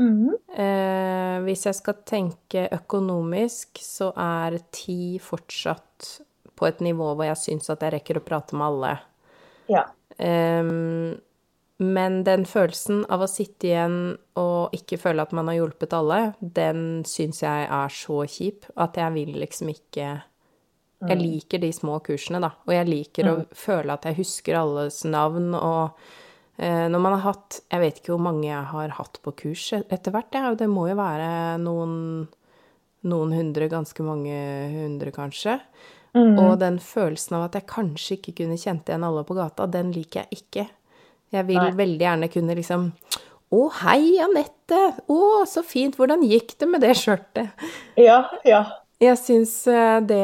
[0.00, 0.30] Mm.
[0.56, 6.12] Eh, hvis jeg skal tenke økonomisk, så er ti fortsatt
[6.56, 8.94] på et nivå hvor jeg syns at jeg rekker å prate med alle.
[9.70, 9.84] Ja.
[10.20, 11.16] Um,
[11.80, 13.94] men den følelsen av å sitte igjen
[14.36, 18.98] og ikke føle at man har hjulpet alle, den syns jeg er så kjip at
[19.00, 20.08] jeg vil liksom ikke
[21.00, 21.22] Jeg Mm.
[21.24, 22.50] liker de små kursene, da.
[22.68, 25.96] Og jeg liker å føle at jeg husker alles navn og
[26.58, 29.72] eh, når man har hatt Jeg vet ikke hvor mange jeg har hatt på kurs
[29.72, 30.52] etter hvert, ja.
[30.54, 32.28] Det må jo være noen,
[33.08, 34.36] noen hundre, ganske mange
[34.74, 35.56] hundre, kanskje.
[36.12, 36.36] Mm.
[36.36, 39.92] Og den følelsen av at jeg kanskje ikke kunne kjent igjen alle på gata, den
[39.94, 40.68] liker jeg ikke.
[41.30, 41.72] Jeg vil Nei.
[41.78, 42.90] veldig gjerne kunne liksom
[43.50, 44.82] Å, hei, Anette!
[45.10, 45.18] Å,
[45.50, 45.96] så fint!
[45.98, 47.64] Hvordan gikk det med det skjørtet?
[47.98, 48.62] Ja, ja.
[49.00, 50.20] Jeg syns eh, det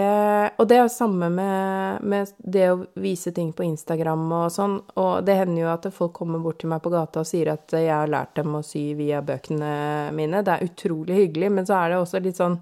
[0.60, 4.76] Og det er jo samme med, med det å vise ting på Instagram og sånn.
[5.00, 7.72] Og det hender jo at folk kommer bort til meg på gata og sier at
[7.72, 10.44] jeg har lært dem å sy via bøkene mine.
[10.44, 12.60] Det er utrolig hyggelig, men så er det også litt sånn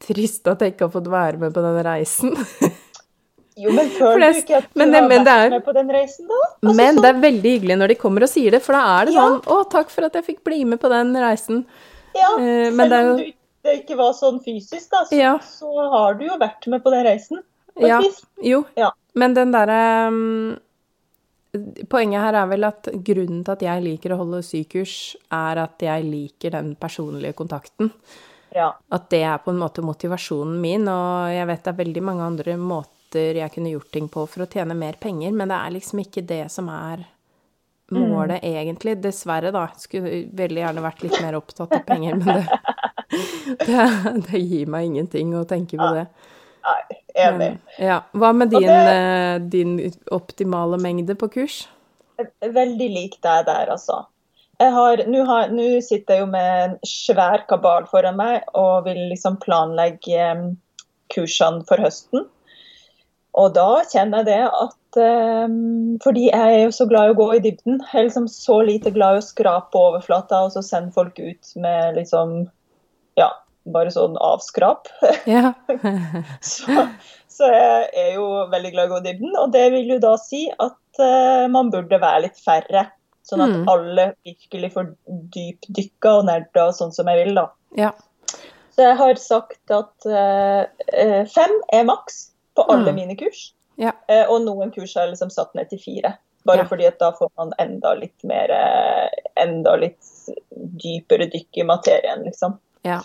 [0.00, 2.34] trist at jeg ikke har fått være med på den reisen.
[3.58, 6.28] Jo, men føler du ikke at du men har vært er- med på den reisen,
[6.30, 6.34] da?
[6.62, 8.82] Altså, Men sånn- det er veldig hyggelig når de kommer og sier det, for da
[9.00, 9.20] er det Ja.
[9.28, 11.64] sånn Å, takk for at jeg fikk bli med på den reisen.
[12.14, 13.32] Ja, uh, men selv det jo- om du,
[13.64, 15.38] det ikke var sånn fysisk, da, så, Ja.
[15.38, 17.42] så har du jo vært med på den reisen.
[17.76, 18.00] På Ja,
[18.42, 18.64] jo.
[18.76, 18.90] Ja.
[19.14, 20.58] Men den derre um,
[21.88, 25.78] Poenget her er vel at grunnen til at jeg liker å holde sykurs, er at
[25.78, 27.90] jeg liker den personlige kontakten.
[28.54, 28.72] Ja.
[28.92, 32.20] At det er på en måte motivasjonen min, og jeg vet det er veldig mange
[32.26, 35.70] andre måter jeg kunne gjort ting på for å tjene mer penger, men det er
[35.76, 37.06] liksom ikke det som er
[37.90, 38.98] målet egentlig.
[39.00, 39.66] Dessverre, da.
[39.80, 42.58] Skulle veldig gjerne vært litt mer opptatt av penger, men det,
[43.64, 43.86] det,
[44.28, 46.06] det gir meg ingenting å tenke på det.
[46.68, 47.50] Nei, enig.
[47.80, 48.02] Ja.
[48.12, 49.74] Hva med din, det- eh, din
[50.12, 51.62] optimale mengde på kurs?
[52.42, 54.02] Veldig lik deg der, altså.
[54.58, 59.36] Jeg har, Nå sitter jeg jo med en svær kabal foran meg og vil liksom
[59.40, 60.56] planlegge
[61.14, 62.26] kursene for høsten.
[63.36, 67.18] Og da kjenner jeg det at em, Fordi jeg er jo så glad i å
[67.18, 67.76] gå i dybden.
[67.92, 71.18] Jeg er liksom så lite glad i å skrape på overflata og så sende folk
[71.20, 72.48] ut med liksom
[73.20, 73.28] Ja,
[73.68, 74.88] bare sånn avskrap.
[75.28, 75.52] Ja.
[76.40, 76.86] Så,
[77.28, 79.98] så jeg er jo veldig glad i å gå i dybden, og det vil jo
[80.02, 82.88] da si at eh, man burde være litt færre.
[83.28, 83.66] Sånn at Mm.
[83.68, 84.88] alle virkelig får
[85.36, 87.44] dypdykka og nerda sånn som jeg vil, da.
[87.76, 87.92] ja.
[88.74, 92.98] Så jeg har sagt at eh, fem er maks på alle Mm.
[92.98, 93.52] mine kurs.
[93.78, 93.92] Ja.
[94.10, 96.16] Eh, og noen kurs har jeg liksom satt ned til fire.
[96.46, 96.68] Bare Ja.
[96.70, 100.02] fordi at da får man enda litt mer eh, Enda litt
[100.82, 102.56] dypere dykk i materien, liksom.
[102.84, 103.00] ja.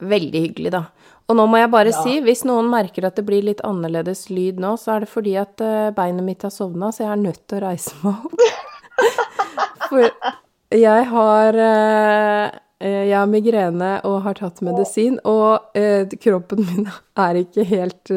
[0.00, 0.82] Veldig hyggelig, da.
[1.28, 2.02] Og nå må jeg bare Ja.
[2.02, 5.34] si, hvis noen merker at det blir litt annerledes lyd nå, så er det fordi
[5.40, 8.40] at eh, beinet mitt har sovna, så jeg er nødt til å reise meg opp.
[9.88, 10.10] For
[10.70, 11.52] jeg har
[12.80, 15.72] jeg har migrene og har tatt medisin, og
[16.20, 18.10] kroppen min er ikke helt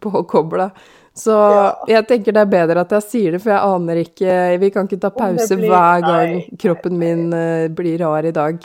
[0.00, 0.70] påkobla.
[1.14, 1.74] Så Ja.
[1.88, 4.86] jeg tenker det er bedre at jeg sier det, for jeg aner ikke Vi kan
[4.88, 8.58] ikke ta pause blir- hver gang nei, kroppen min eh, blir rar i dag.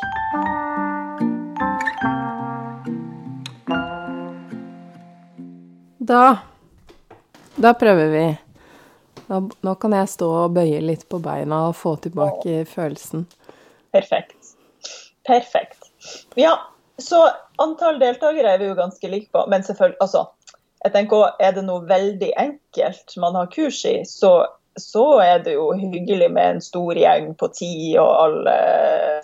[5.98, 6.38] Da
[7.56, 8.26] Da prøver vi.
[9.28, 13.24] Da, nå kan jeg stå og bøye litt på beina og få tilbake følelsen.
[13.96, 14.36] Perfekt.
[15.26, 15.88] Perfekt.
[16.38, 16.52] Ja,
[17.02, 17.24] så
[17.64, 20.26] antall deltakere er vi jo ganske like på, men selvfølgelig Altså,
[20.84, 24.34] jeg tenker også, er det noe veldig enkelt man har kurs i, så,
[24.78, 28.56] så er det jo hyggelig med en stor gjeng på ti, og alle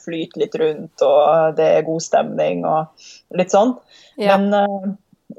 [0.02, 3.06] flyter litt rundt, og det er god stemning og
[3.38, 3.76] litt sånn.
[4.18, 4.38] Ja.
[4.38, 4.90] Men, eh,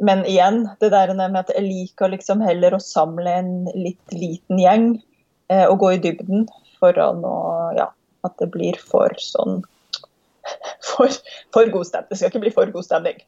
[0.03, 4.61] men igjen, det der med at jeg liker liksom heller å samle en litt liten
[4.63, 4.87] gjeng
[5.53, 6.49] eh, og gå i dybden
[6.79, 7.37] foran å
[7.77, 7.91] Ja,
[8.27, 9.63] at det blir for sånn
[10.89, 11.11] for,
[11.55, 12.09] for god stemning.
[12.11, 13.23] Det skal ikke bli for god stemning.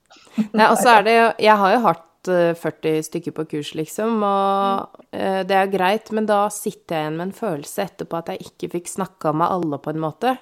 [0.52, 3.72] Nei, og så er det jo Jeg har jo hatt eh, 40 stykker på kurs,
[3.78, 8.18] liksom, og eh, det er greit, men da sitter jeg igjen med en følelse etterpå
[8.20, 10.34] at jeg ikke fikk snakka med alle, på en måte.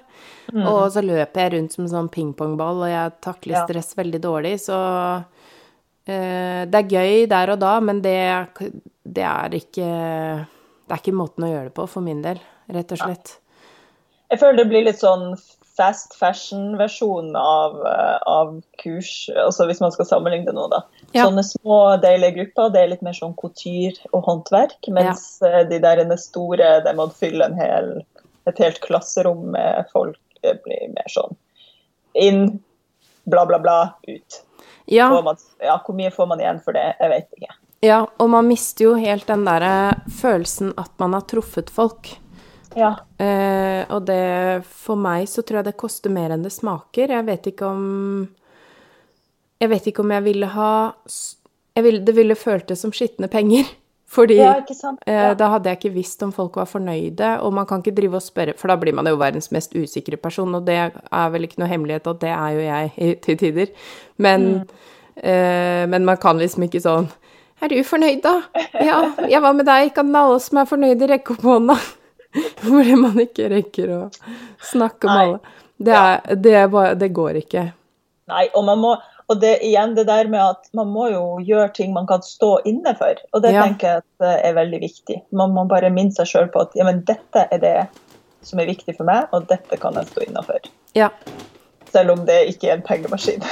[0.53, 3.65] Og så løper jeg rundt som en sånn pingpongball, og jeg takler Ja.
[3.67, 4.77] stress veldig dårlig, så
[6.07, 8.17] eh, Det er gøy der og da, men det,
[9.03, 9.87] det er ikke
[10.87, 13.37] Det er ikke måten å gjøre det på, for min del, rett og slett.
[14.31, 15.33] Jeg føler det blir litt sånn
[15.77, 20.81] fast fashion-versjon av, eh, av kurs, altså hvis man skal sammenligne noe, da.
[21.15, 21.25] Ja.
[21.25, 25.63] Sånne små, deilige grupper, det er litt mer sånn couture og håndverk, mens ja.
[25.69, 27.91] de der inne store, der man fyller en hel,
[28.49, 31.37] et helt klasserom med folk, det blir mer sånn
[32.13, 32.59] inn,
[33.25, 34.41] bla, bla, bla, ut.
[34.85, 36.89] Ja, man, ja, hvor mye får man igjen for det?
[36.99, 37.55] Jeg vet ikke.
[37.87, 42.11] ja, og man mister jo helt den derre følelsen at man har truffet folk.
[42.75, 42.95] Ja.
[43.21, 47.13] Eh, og det For meg så tror jeg det koster mer enn det smaker.
[47.13, 48.27] Jeg vet ikke om
[49.61, 50.73] Jeg vet ikke om jeg ville ha
[51.75, 53.65] jeg ville, Det ville føltes som skitne penger.
[54.13, 54.99] Fordi Ja, ikke sant?
[55.09, 58.19] eh, da hadde jeg ikke visst om folk var fornøyde, og man kan ikke drive
[58.19, 61.47] og spørre, for da blir man jo verdens mest usikre person, og det er vel
[61.47, 63.71] ikke noe hemmelighet at det er jo jeg til tider.
[64.21, 64.45] Men,
[65.17, 67.09] eh, men man kan liksom ikke sånn
[67.63, 68.35] Er du fornøyd, da?
[68.83, 69.93] Ja, jeg var med deg.
[69.95, 71.79] Kan alle som er fornøyde, rekke opp hånda?
[72.63, 74.01] Fordi man ikke rekker å
[74.71, 75.23] snakke Nei.
[75.23, 75.57] alle.
[75.83, 77.65] Det, er, det, er bare, det går ikke.
[78.31, 78.93] Nei, og man må
[79.31, 82.57] og det igjen det der med at man må jo gjøre ting man kan stå
[82.69, 83.15] inne for.
[83.31, 83.63] Og det Ja.
[83.63, 85.21] tenker jeg at er veldig viktig.
[85.31, 87.87] Man må bare minne seg sjøl på at ja, men dette er det
[88.43, 90.59] som er viktig for meg, og dette kan jeg stå innafor.
[90.93, 91.09] Ja.
[91.93, 93.43] Selv om det ikke er en pengemaskin.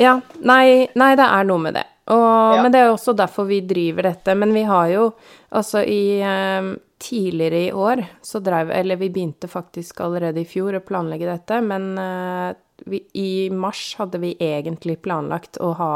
[0.00, 1.84] Ja, nei, nei, det er noe med det.
[2.10, 2.62] Og, Ja.
[2.62, 4.34] Men det er jo også derfor vi driver dette.
[4.34, 5.12] Men vi har jo
[5.54, 10.78] altså i eh, Tidligere i år så drev Eller vi begynte faktisk allerede i fjor
[10.78, 12.54] å planlegge dette, men eh,
[12.88, 15.92] vi, i mars hadde vi egentlig planlagt å ha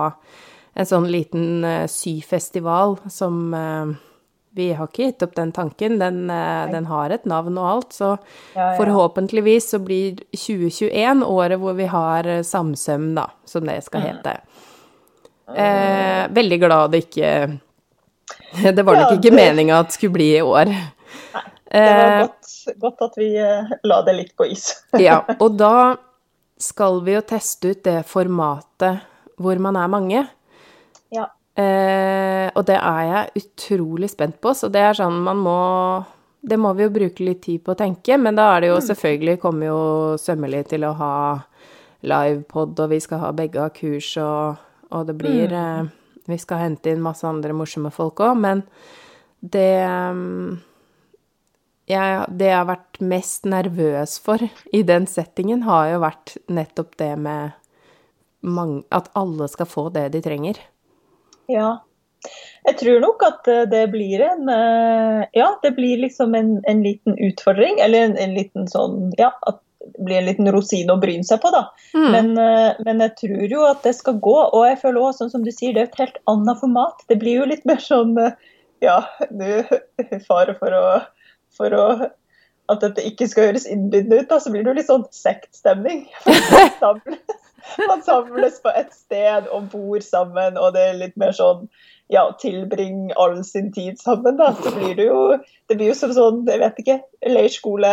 [0.79, 3.97] en sånn liten eh, syfestival som eh,
[4.59, 5.99] Vi har ikke gitt opp den tanken.
[6.01, 6.27] Den,
[6.73, 8.17] den har et navn og alt, så
[8.55, 14.33] forhåpentligvis så blir 2021 året hvor vi har samsøm, da, som det skal hete.
[15.55, 17.31] Eh, veldig glad det ikke
[18.77, 20.73] Det var nok ikke meninga at det skulle bli i år.
[21.71, 24.71] Det var Eh, godt, godt at vi eh, la det litt på is.
[25.09, 25.97] ja, og da
[26.59, 29.05] skal vi jo teste ut det formatet
[29.39, 30.25] hvor man er mange.
[31.15, 31.29] Ja.
[31.59, 35.59] Eh, og det er jeg utrolig spent på, så det er sånn man må
[36.39, 38.77] Det må vi jo bruke litt tid på å tenke, men da er det jo
[38.87, 39.81] selvfølgelig kommer jo
[40.23, 41.15] Sømmelig til å ha
[42.07, 44.61] livepod, og vi skal ha begge av kurs, og,
[44.95, 45.91] og det blir eh,
[46.31, 48.63] Vi skal hente inn masse andre morsomme folk òg, men
[49.41, 50.55] det mm,
[51.89, 54.43] jeg, det jeg har vært mest nervøs for
[54.75, 57.57] i den settingen, har jo vært nettopp det med
[58.41, 60.61] mange, at alle skal få det de trenger.
[61.51, 61.79] Ja.
[62.67, 66.83] Jeg tror nok at eh, det blir en eh, Ja, det blir liksom en, en
[66.83, 67.79] liten utfordring.
[67.81, 69.63] Eller en, en liten sånn Ja, at
[69.95, 71.63] det blir en liten rosin å bryne seg på, da.
[71.95, 72.09] Mm.
[72.13, 74.37] Men, eh, men jeg tror jo at det skal gå.
[74.51, 77.07] Og jeg føler også, sånn som du sier, det er et helt annet format.
[77.09, 78.17] Det blir jo litt mer sånn
[78.85, 79.01] Ja,
[79.35, 79.63] nå
[80.29, 80.83] fare for å,
[81.59, 81.85] for å
[82.69, 86.03] at dette ikke skal høres innbydende ut, da, så blir det jo litt sånn sektstemning.
[86.29, 87.39] Man samles,
[87.89, 91.67] man samles på et sted og bor sammen, og det er litt mer sånn
[92.13, 94.51] ja, tilbring all sin tid sammen, da.
[94.57, 95.23] Så blir det jo
[95.69, 97.91] Det blir jo som sånn, jeg vet ikke, leirskole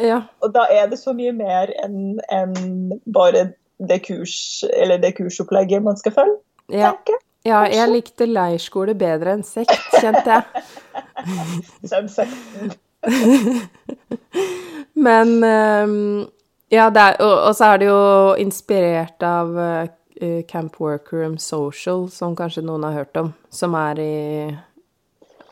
[0.00, 0.18] Ja.
[0.44, 3.50] Og da er det så mye mer enn en bare
[3.84, 6.36] det kurs, eller det kursopplegget man skal følge,
[6.72, 6.92] Ja.
[6.92, 7.24] tenker jeg.
[7.52, 10.64] ja, jeg likte leirskole bedre enn sekt, kjente jeg.
[11.90, 12.74] Søvnsekten.
[15.06, 16.26] Men ehm,
[16.72, 17.98] Ja, er, og, og så er det jo
[18.40, 24.14] inspirert av uh, Camp Workroom Social, som kanskje noen har hørt om, som er i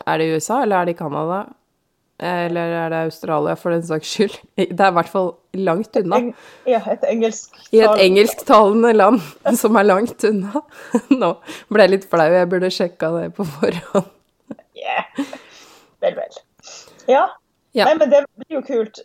[0.03, 1.43] Er det i USA, eller er det i Canada?
[2.23, 4.35] Eller er det Australia, for den saks skyld?
[4.57, 6.19] Det er i hvert fall langt unna.
[6.19, 6.33] Eng,
[6.67, 7.05] ja, et
[7.71, 9.21] I et engelsktalende land
[9.59, 10.63] som er langt unna.
[11.11, 11.33] Nå
[11.69, 14.11] ble jeg litt flau, jeg burde sjekka det på forhånd.
[14.75, 15.25] Yeah.
[16.03, 16.43] Vel, vel.
[17.07, 17.29] Ja.
[17.75, 17.85] Ja.
[17.85, 18.99] Nei, men det blir jo kult.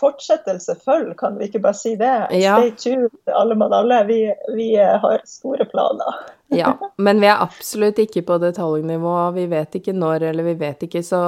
[0.00, 2.12] Fortsettelse følg, kan vi ikke bare si det?
[2.32, 2.54] Ja.
[2.56, 3.98] Stay tuned, alle mann alle.
[4.08, 4.20] Vi,
[4.56, 6.22] vi eh, har store planer.
[6.58, 9.14] Ja, men vi er absolutt ikke på detaljnivå.
[9.36, 11.20] Vi vet ikke når, eller vi vet ikke, så,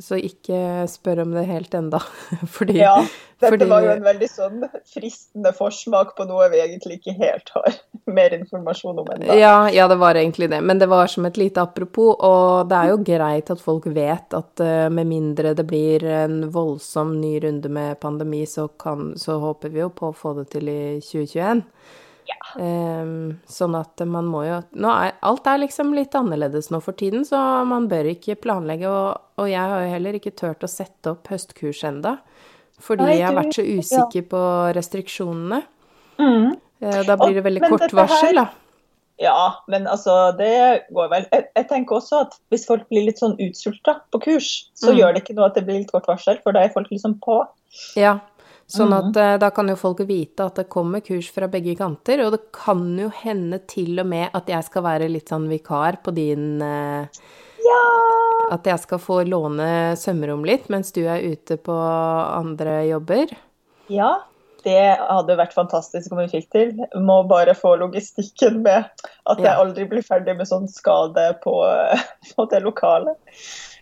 [0.00, 2.00] så ikke spør om det helt enda.
[2.56, 2.94] Fordi, Ja,
[3.40, 7.52] dette fordi- var jo en veldig sånn fristende forsmak på noe vi egentlig ikke helt
[7.56, 7.78] har
[8.18, 9.38] mer informasjon om ennå.
[9.38, 10.60] ja, ja, det var egentlig det.
[10.60, 14.36] Men det var som et lite apropos, og det er jo greit at folk vet
[14.36, 19.38] at eh, med mindre det blir en voldsom ny runde med pandemi, så, kan, så
[19.40, 21.64] håper vi jo på å få det til i 2021.
[22.58, 24.56] Ehm, sånn at man må jo
[24.90, 28.86] er, Alt er liksom litt annerledes nå for tiden, så man bør ikke planlegge.
[28.90, 32.18] Og, og jeg har jo heller ikke turt å sette opp høstkurs enda,
[32.80, 34.42] fordi Nei, jeg har vært så usikker på
[34.78, 35.62] restriksjonene.
[36.18, 36.56] Mm.
[36.82, 38.48] Eh, Da blir det veldig og, kort her- varsel, da.
[39.20, 41.26] Ja, men altså, det går vel.
[41.30, 44.96] Jeg, jeg tenker også at hvis folk blir litt sånn utsulta på kurs, så Mm.
[44.98, 47.18] gjør det ikke noe at det blir litt kort varsel, for da er folk liksom
[47.20, 47.46] på.
[48.00, 48.20] Ja.
[48.70, 49.08] Sånn Mhm.
[49.10, 52.32] at eh, da kan jo folk vite at det kommer kurs fra begge kanter, og
[52.36, 56.14] det kan jo hende til og med at jeg skal være litt sånn vikar på
[56.14, 57.06] din eh,
[57.60, 57.82] Ja!
[58.54, 63.30] At jeg skal få låne sømrom litt mens du er ute på andre jobber.
[63.88, 64.22] Ja,
[64.64, 66.72] det hadde vært fantastisk om vi fikk til.
[66.96, 68.84] Må bare få logistikken med
[69.26, 71.54] at jeg aldri blir ferdig med sånn skade på,
[72.36, 73.16] på det lokalet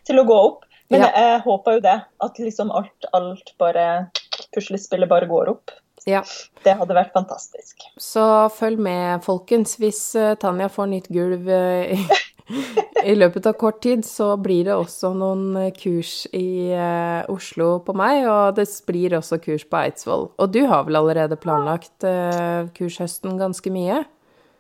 [0.05, 0.65] til å gå opp.
[0.91, 1.11] Men Ja.
[1.15, 1.97] jeg håper jo det.
[2.25, 4.11] At liksom alt, alt bare
[4.59, 5.79] Puslespillet bare går opp.
[6.09, 6.23] Ja.
[6.65, 7.85] Det hadde vært fantastisk.
[8.01, 9.77] Så følg med, folkens.
[9.81, 12.55] Hvis eh, Tanja får nytt gulv eh, i,
[13.13, 17.79] i løpet av kort tid, så blir det også noen eh, kurs i uh, Oslo
[17.85, 20.31] på meg, og det blir også kurs på Eidsvoll.
[20.39, 24.03] Og du har vel allerede planlagt uh, kurshøsten ganske mye?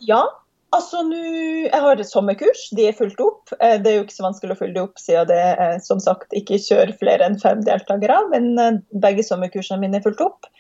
[0.04, 0.22] Ja,
[0.76, 1.16] Altså, nu,
[1.64, 3.52] Jeg har et sommerkurs, de er fulgt opp.
[3.56, 6.00] Eh, det er jo ikke så vanskelig å fylle det opp siden det er, som
[6.02, 8.18] sagt ikke kjører flere enn fem deltakere.
[8.34, 10.50] Men eh, begge sommerkursene mine er fulgt opp.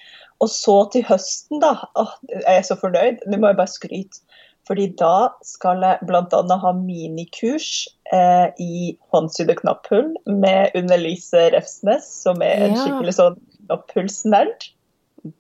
[0.40, 1.74] Og så til høsten, da.
[1.98, 3.26] Åh, jeg er så fornøyd.
[3.28, 4.22] Nå må jeg bare skryte.
[4.68, 6.40] Fordi da skal jeg bl.a.
[6.62, 14.68] ha minikurs eh, i håndsydde knapphull med Unne-Lise Refsnes, som er en skikkelig sånn knapphullsnerd.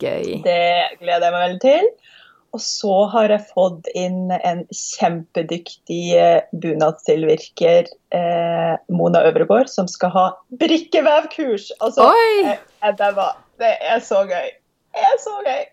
[0.00, 0.40] Gøy.
[0.44, 1.90] Det gleder jeg meg veldig til.
[2.56, 10.14] Og så har jeg fått inn en kjempedyktig eh, bunadstilvirker, eh, Mona Øvregård, som skal
[10.14, 10.26] ha
[10.62, 11.68] brikkevevkurs.
[11.84, 12.46] Altså, Oi!
[12.46, 14.48] jeg, det, var, Det er så gøy.
[14.96, 15.66] Det er så gøy.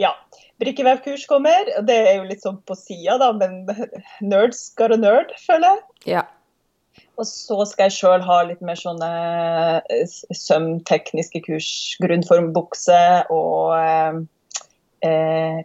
[0.00, 0.14] Ja.
[0.62, 1.68] Brikkevevkurs kommer.
[1.76, 3.66] og Det er jo litt sånn på sida, da, men
[4.32, 6.16] nerds skal a nerd, føler jeg.
[6.16, 6.24] Ja.
[7.20, 9.10] Og så skal jeg sjøl ha litt mer sånne
[9.92, 11.68] eh, sømtekniske kurs.
[12.00, 13.02] Grunnformbukse
[13.32, 14.24] og eh, eh,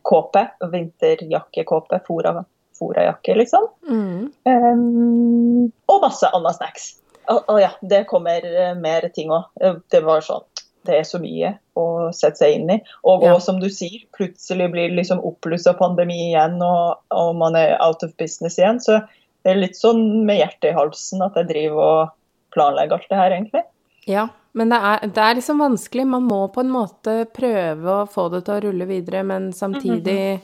[0.07, 0.45] kåpe.
[0.71, 2.01] Vinterjakkekåpe.
[2.07, 2.43] Fora,
[2.79, 3.67] forajakke, liksom.
[3.89, 4.31] Mm.
[4.45, 6.87] Um, og masse annet snacks.
[7.29, 9.51] Å og, ja, det kommer eh, mer ting òg.
[9.93, 10.47] Det var sånn
[10.81, 12.79] Det er så mye å sette seg inn i.
[13.05, 13.35] Og, Ja.
[13.35, 17.75] og som du sier, plutselig blir det liksom oppblussa pandemi igjen, og, og man er
[17.85, 18.79] out of business igjen.
[18.81, 18.97] Så
[19.45, 22.15] det er litt sånn med hjertet i halsen at jeg driver og
[22.55, 23.63] planlegger alt det her, egentlig.
[24.09, 26.05] Ja, men det er, det er liksom vanskelig.
[26.07, 30.41] Man må på en måte prøve å få det til å rulle videre, men samtidig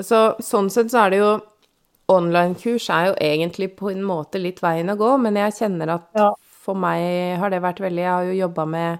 [0.00, 1.32] så, Sånn sett så er det jo
[2.12, 6.08] Online-kurs er jo egentlig på en måte litt veien å gå, men jeg kjenner at
[6.18, 6.32] Ja.
[6.44, 8.98] for meg har det vært veldig Jeg har jo jobba med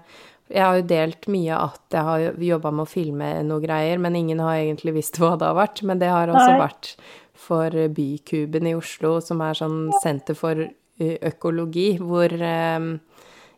[0.50, 4.16] Jeg har jo delt mye at jeg har jobba med å filme noe greier, men
[4.16, 5.82] ingen har egentlig visst hva det har vært.
[5.82, 6.96] Men det har også vært
[7.34, 10.54] for Bykuben i Oslo, som er sånn senter for
[11.00, 12.78] økologi, hvor eh,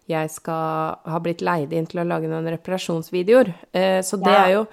[0.08, 3.54] jeg skal ha blitt leid inn til å lage noen reparasjonsvideoer.
[3.72, 4.66] Eh, Så det er jo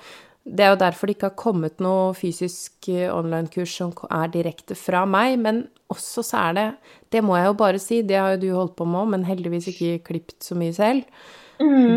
[0.44, 4.74] det er jo derfor det ikke har kommet noe fysisk eh, online-kurs som er direkte
[4.76, 6.66] fra meg, men også så er det
[7.12, 9.24] Det må jeg jo bare si, det har jo du holdt på med òg, men
[9.28, 11.04] heldigvis ikke klippet så mye selv.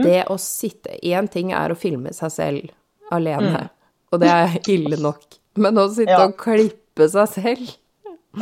[0.04, 2.70] Det å sitte Én ting er å filme seg selv
[3.10, 3.70] alene,
[4.12, 5.22] og det er ille nok,
[5.56, 6.26] men å sitte Ja.
[6.26, 7.76] og klippe seg selv.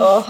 [0.00, 0.28] Åh,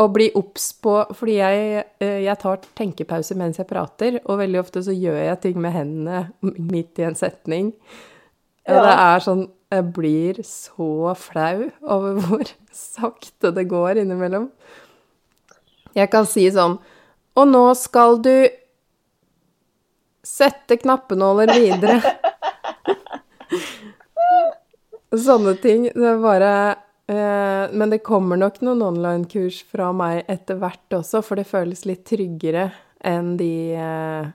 [0.00, 4.60] og bli obs på Fordi jeg, eh, jeg tar tenkepause mens jeg prater, og veldig
[4.62, 6.20] ofte så gjør jeg ting med hendene
[6.72, 7.72] midt i en setning.
[8.68, 8.82] Og Ja.
[8.86, 14.48] det er sånn Jeg blir så flau over hvor sakte det går innimellom.
[15.94, 16.78] Jeg kan si sånn
[17.38, 18.34] Og nå skal du
[20.26, 22.00] sette knappenåler videre.
[25.16, 25.88] Sånne ting.
[25.90, 26.50] Det er bare
[27.10, 32.04] Men det kommer nok noen online-kurs fra meg etter hvert også, for det føles litt
[32.06, 32.68] tryggere
[33.02, 34.28] enn de eh,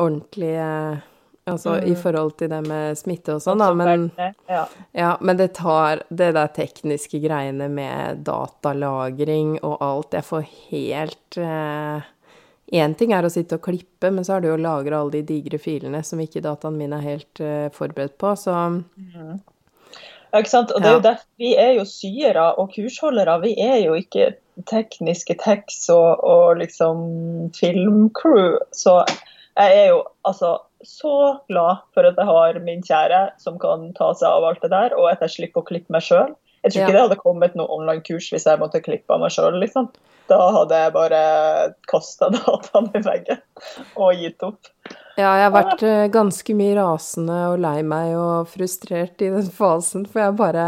[0.00, 1.02] ordentlige
[1.42, 3.72] Altså i forhold til det med smitte og sånn, da.
[3.74, 4.04] Men,
[4.46, 4.60] ja.
[4.94, 11.40] ja, men det tar det der tekniske greiene med datalagring og alt Jeg får helt
[12.72, 15.18] Én ting er å sitte og klippe, men så er det jo å lagre alle
[15.18, 18.54] de digre filene som ikke dataen min er helt eh, forberedt på, så
[20.32, 20.72] Ja, ikke sant?
[20.72, 23.40] Og det er jo derfor Vi er jo syere og kursholdere.
[23.42, 24.32] Vi er jo ikke
[24.68, 27.02] tekniske tekst og, og liksom
[27.56, 28.58] filmcrew.
[28.72, 29.02] Så
[29.58, 34.10] jeg er jo altså så glad for at jeg har min kjære som kan ta
[34.18, 36.32] seg av alt det der, og at jeg slipper å klippe meg sjøl.
[36.62, 36.86] Jeg tror Ja.
[36.86, 39.90] ikke det hadde kommet noe online-kurs hvis jeg måtte klippe meg sjøl, liksom.
[40.30, 41.22] Da hadde jeg bare
[41.90, 43.42] kasta dataen i veggen
[43.96, 44.72] og gitt opp.
[45.18, 49.48] Ja, jeg har vært eh, ganske mye rasende og lei meg og frustrert i den
[49.52, 50.66] fasen, for jeg bare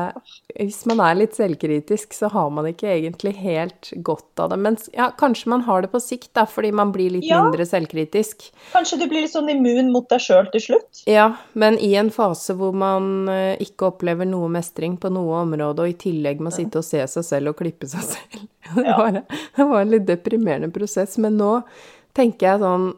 [0.58, 4.58] Hvis man er litt selvkritisk, så har man ikke egentlig helt godt av det.
[4.60, 7.40] Men ja, kanskje man har det på sikt, da, fordi man blir litt Ja.
[7.42, 8.50] mindre selvkritisk.
[8.74, 11.02] Kanskje du blir litt sånn immun mot deg sjøl til slutt?
[11.10, 15.82] Ja, men i en fase hvor man eh, ikke opplever noe mestring på noe område,
[15.82, 18.44] og i tillegg må sitte og se seg selv og klippe seg selv.
[18.76, 19.22] Det var,
[19.56, 21.16] det var en litt deprimerende prosess.
[21.18, 21.56] Men nå
[22.14, 22.92] tenker jeg sånn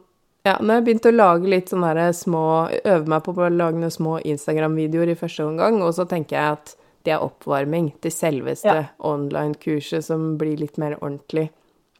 [0.47, 2.41] Ja, nå har jeg begynt å lage litt sånne her små
[2.79, 6.57] Øve meg på å lage noen små Instagram-videoer i første omgang, og så tenker jeg
[6.57, 6.75] at
[7.07, 8.85] det er oppvarming til selveste Ja.
[9.07, 11.49] online-kurset som blir litt mer ordentlig.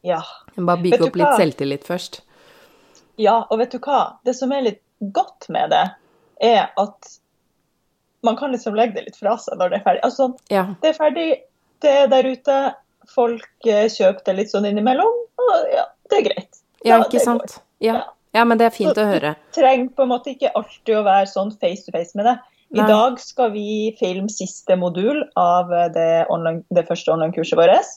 [0.04, 0.20] Ja.
[0.56, 2.20] Bare bygge opp litt selvtillit først.
[3.18, 4.18] Ja, og vet du hva?
[4.24, 4.82] Det som er litt
[5.14, 5.84] godt med det,
[6.40, 7.08] er at
[8.22, 10.04] man kan liksom legge det litt fra seg når det er ferdig.
[10.06, 10.66] Altså, Ja.
[10.82, 11.28] det er ferdig,
[11.82, 12.58] det er der ute.
[13.08, 16.58] Folk eh, kjøper det litt sånn innimellom, og ja, det er greit.
[16.84, 17.24] Ja, ikke går.
[17.24, 17.58] sant?
[17.80, 17.94] Ja.
[17.94, 18.02] Ja.
[18.34, 19.34] Ja, men det er fint Så- å høre.
[19.54, 22.38] Du Trenger på en måte ikke alltid å være sånn face to face med det.
[22.76, 27.94] I dag skal vi filme siste modul av det, online, det første online-kurset vårt.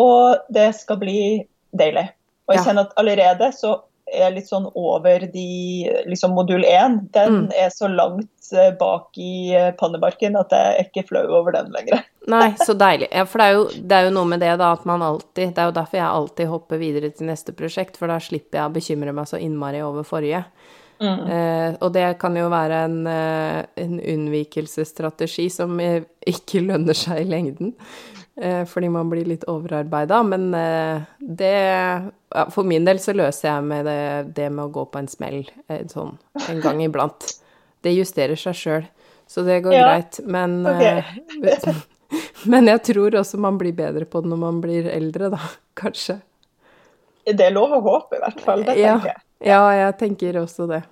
[0.00, 1.44] Og det skal bli
[1.76, 2.08] deilig.
[2.48, 3.82] Og jeg kjenner at allerede så
[4.14, 7.00] er litt sånn over de liksom modul 1.
[7.14, 7.48] Den mm.
[7.56, 11.70] er så langt eh, bak i eh, pannebarken at jeg er ikke flau over den
[11.74, 12.02] lenger.
[12.32, 13.08] Nei, så deilig.
[13.12, 15.54] Ja, for det er, jo, det er, jo, noe med det da at man alltid
[15.54, 18.68] Det er jo derfor jeg alltid hopper videre til neste prosjekt, for da slipper jeg
[18.68, 20.44] å bekymre meg så innmari over forrige.
[20.98, 21.20] Mm.
[21.30, 27.28] Eh, og det kan jo være en, eh, en unnvikelsesstrategi som ikke lønner seg i
[27.30, 27.76] lengden.
[28.40, 30.22] Eh, fordi man blir litt overarbeida.
[30.22, 31.52] Men eh, det
[32.34, 34.02] ja, For min del så løser jeg med det,
[34.36, 36.14] det med å gå på en smell en, eh, sånn,
[36.46, 37.32] en gang iblant.
[37.82, 38.86] Det justerer seg sjøl,
[39.26, 39.88] så det går ja.
[39.88, 40.20] greit.
[40.26, 41.74] Men, okay.
[42.52, 45.40] men jeg tror også man blir bedre på det når man blir eldre, da.
[45.78, 46.20] Kanskje.
[47.28, 48.62] Det er lov å håpe, i hvert fall.
[48.66, 49.22] Det tenker jeg.
[49.46, 50.82] Ja, jeg tenker også det.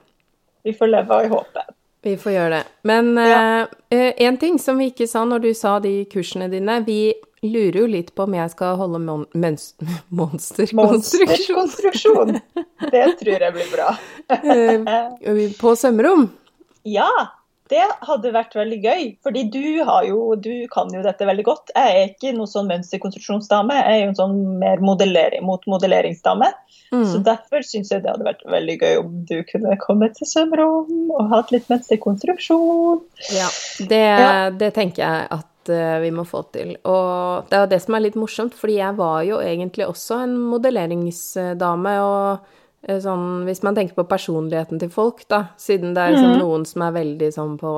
[0.67, 1.73] Vi får leve i håpet.
[2.07, 2.75] Vi får gjøre det.
[2.87, 3.39] Men ja.
[3.67, 7.01] uh, en ting som vi ikke sa når du sa de kursene dine Vi
[7.53, 9.25] lurer jo litt på om jeg skal holde mon
[10.21, 10.83] monsterkonstruksjon.
[10.83, 12.37] Monsterkonstruksjon.
[12.93, 13.95] Det tror jeg blir bra.
[14.31, 16.29] uh, på sømrom?
[16.87, 17.11] Ja,
[17.71, 19.07] det hadde vært veldig gøy.
[19.27, 21.73] Fordi du, jo, du kan jo dette veldig godt.
[21.75, 26.53] Jeg er ikke noen sånn mønsterkonstruksjonsdame, jeg er jo en sånn mer modellering, mot modelleringsdame.
[26.95, 27.03] Mm.
[27.11, 31.11] Så derfor syns jeg det hadde vært veldig gøy om du kunne komme til sømrom
[31.17, 33.03] og hatt litt mønsterkonstruksjon.
[33.35, 33.51] Ja,
[33.91, 34.33] det, ja.
[34.55, 36.77] det tenker jeg at uh, vi må få til.
[36.89, 40.23] Og det er jo det som er litt morsomt, fordi jeg var jo egentlig også
[40.27, 41.97] en modelleringsdame.
[42.05, 42.55] og
[42.87, 46.67] Eh, sånn, hvis man tenker på personligheten til folk, da, siden det er sånn, noen
[46.69, 47.77] som er veldig sånn på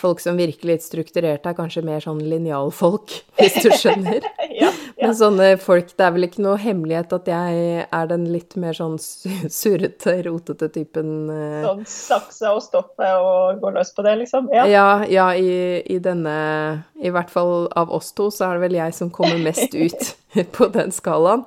[0.00, 4.24] Folk som virker litt strukturerte, er kanskje mer sånn linjalfolk, hvis du skjønner.
[4.62, 4.70] ja.
[5.02, 8.76] Men sånne folk Det er vel ikke noe hemmelighet at jeg er den litt mer
[8.76, 11.10] sånn surrete, rotete typen.
[11.32, 11.58] Eh.
[11.66, 14.48] Sånn saksa og stoppe og gå løs på det, liksom?
[14.56, 16.36] Ja, ja, ja i, i, denne
[16.96, 20.16] I hvert fall av oss to, så er det vel jeg som kommer mest ut
[20.56, 21.44] på den skalaen.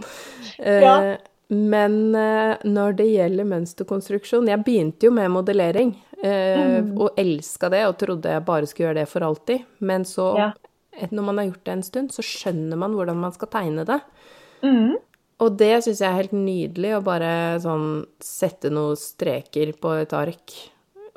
[0.59, 0.99] Ja.
[1.01, 1.15] Eh,
[1.49, 6.87] men eh, når det gjelder mønsterkonstruksjon Jeg begynte jo med modellering Uh, mm.
[6.99, 9.61] og elska det og trodde jeg bare skulle gjøre det for alltid.
[9.87, 10.49] Men så, ja.
[11.11, 13.99] Når man har gjort det en stund, så skjønner man hvordan man skal tegne det.
[14.65, 14.97] Mm.
[15.39, 17.31] Og det syns jeg er helt nydelig, å bare
[17.63, 20.55] sånn sette noen streker på et ark,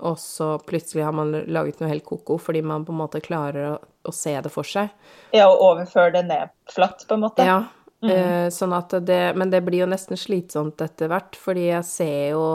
[0.02, 3.68] og så plutselig har man laget noe helt ko-ko fordi man på en måte klarer
[3.68, 4.90] å, å, se det for seg.
[5.34, 7.46] Ja, og overføre det ned flatt, på en måte.
[7.46, 7.64] Ja,
[8.02, 8.50] Mm.
[8.50, 12.46] Sånn at det, men det blir jo nesten slitsomt etter hvert, fordi jeg ser jo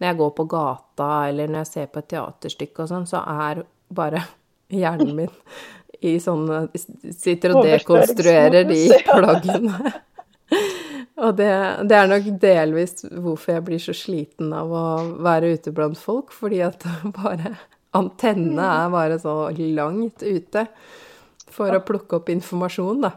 [0.00, 3.22] Når jeg går på gata, eller når jeg ser på et teaterstykke og sånn, så
[3.32, 4.20] er bare
[4.82, 5.30] hjernen min
[6.00, 9.94] i sånne Sitter og dekonstruerer de plaggene.
[11.16, 11.48] Og det,
[11.88, 14.84] det, er nok delvis hvorfor jeg blir så sliten av å
[15.24, 16.84] være ute blant folk, fordi at
[17.20, 17.56] bare
[17.96, 18.72] Antennene mm.
[18.74, 19.34] er bare så
[19.72, 20.66] langt ute
[21.48, 23.14] for å plukke opp informasjon, da.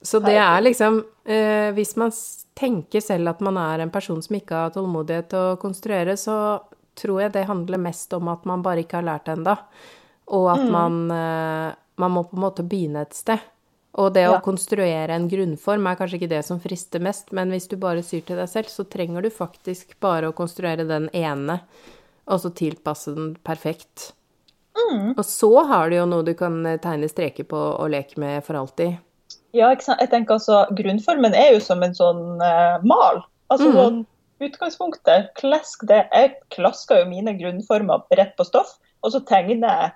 [0.00, 2.12] Så det er liksom eh, Hvis man
[2.56, 6.36] tenker selv at man er en person som ikke har tålmodighet til å konstruere, så
[6.96, 9.56] tror jeg det handler mest om at man bare ikke har lært det ennå.
[10.36, 10.70] Og at mm.
[10.72, 13.42] man, eh, man må på en måte begynne et sted.
[13.96, 17.68] Og det å konstruere en grunnform er kanskje ikke det som frister mest, men hvis
[17.70, 21.62] du bare syr til deg selv, så trenger du faktisk bare å konstruere den ene,
[22.28, 24.10] og så tilpasse den perfekt.
[24.76, 25.14] Mm.
[25.16, 28.60] Og så har du jo noe du kan tegne streker på og leke med for
[28.60, 28.98] alltid.
[29.56, 33.22] Ja, jeg tenker altså, Grunnformen er jo som en sånn uh, mal.
[33.48, 33.76] Altså mm.
[33.78, 34.00] sånn
[34.44, 35.30] utgangspunktet.
[35.40, 36.02] Klask det.
[36.12, 39.94] Jeg klasker jo mine grunnformer rett på stoff, og så tegner jeg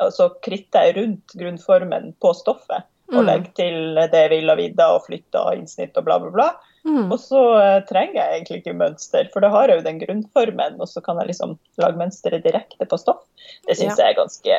[0.00, 2.88] altså kritter rundt grunnformen på stoffet.
[3.10, 3.26] Og mm.
[3.26, 6.50] legger til det jeg vil ha vidda og flytta og innsnitt og bla, bla, bla.
[6.86, 7.10] Mm.
[7.12, 10.78] Og så uh, trenger jeg egentlig ikke mønster, for da har jeg jo den grunnformen,
[10.80, 13.20] og så kan jeg liksom lage mønsteret direkte på stoff.
[13.68, 14.06] Det syns ja.
[14.06, 14.58] jeg er ganske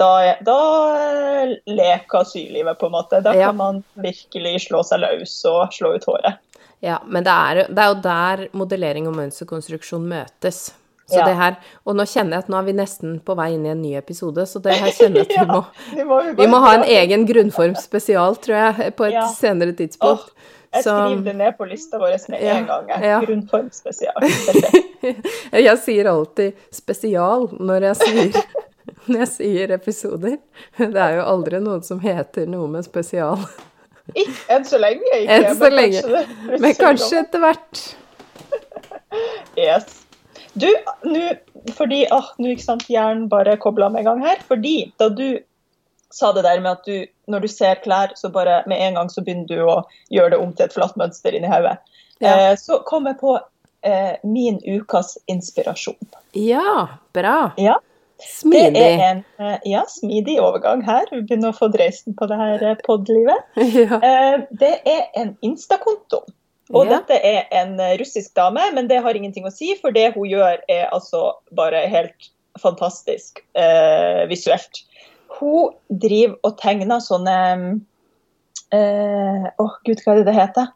[0.00, 0.10] Da,
[0.46, 0.58] da
[0.96, 3.22] uh, leker sylivet, på en måte.
[3.22, 3.50] Da ja.
[3.50, 6.40] kan man virkelig slå seg løs og slå ut håret.
[6.80, 10.70] Ja, men det er, det er jo der modellering og mønsterkonstruksjon møtes.
[11.10, 11.26] Så ja.
[11.26, 13.72] det her, Og nå kjenner jeg at nå er vi nesten på vei inn i
[13.72, 15.64] en ny episode, så det her kjenner jeg at vi må,
[15.96, 19.26] vi må, vi må ha en egen grunnform spesial, tror jeg, på et ja.
[19.34, 20.30] senere tidspunkt.
[20.30, 20.56] Oh.
[20.70, 22.90] Jeg skriver det ned på lista vår med en gang.
[23.02, 23.18] Ja.
[23.24, 24.22] Grunnform spesial.
[25.66, 28.38] jeg sier alltid spesial når jeg sier,
[29.08, 30.36] når jeg sier episoder.
[30.78, 33.42] Det er jo aldri noen som heter noe med spesial.
[34.14, 35.40] Enn så lenge ikke.
[35.40, 36.04] Enn så lenge.
[36.06, 37.82] Kanskje men kanskje etter hvert.
[39.58, 39.98] Yes.
[40.54, 40.66] Du,
[41.06, 41.20] nå
[41.76, 44.42] fordi ah, Nå, ikke sant, hjernen bare kobla med en gang her.
[44.48, 45.40] Fordi da du
[46.10, 49.10] sa det der med at du, når du ser klær, så bare med en gang
[49.12, 49.76] så begynner du å
[50.10, 51.76] gjøre det om til et flatt mønster inni hodet.
[52.20, 52.32] Ja.
[52.34, 53.36] Eh, så kom jeg på
[53.86, 56.00] eh, min ukas inspirasjon.
[56.34, 57.52] Ja, bra.
[57.60, 57.78] Ja,
[58.20, 58.74] Smidig.
[58.74, 61.06] Det er en eh, ja, smidig overgang her.
[61.12, 63.46] Vi begynner å få dreisen på det her eh, pod-livet.
[63.80, 63.96] Ja.
[63.96, 66.24] Eh, Det er en Insta-konto.
[66.72, 66.98] Og Ja.
[67.00, 70.28] dette er en eh, russisk dame, men det har ingenting å si, for det hun
[70.30, 74.84] gjør er altså bare helt fantastisk eh, visuelt.
[75.40, 77.80] Hun driver og tegner sånne
[78.72, 80.68] eh, oh, gud, hva er det det heter?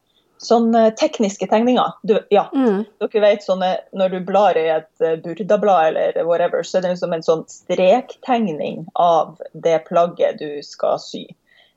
[0.45, 1.95] Sånne tekniske tegninger.
[2.05, 2.85] Du, ja, Mm.
[3.01, 6.91] dere vet sånne Når du blar i et eh, burdablad eller whatever, så er det
[6.97, 11.27] liksom en sånn strektegning av det plagget du skal sy.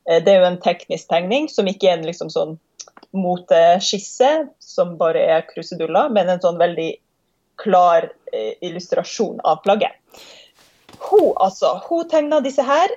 [0.09, 2.57] Eh, Det er jo en teknisk tegning som ikke er en liksom sånn
[3.15, 4.31] moteskisse
[4.63, 6.91] som bare er kruseduller, men en sånn veldig
[7.57, 9.95] klar eh, illustrasjon av plagget.
[11.09, 12.93] Hun altså, hun tegner disse her,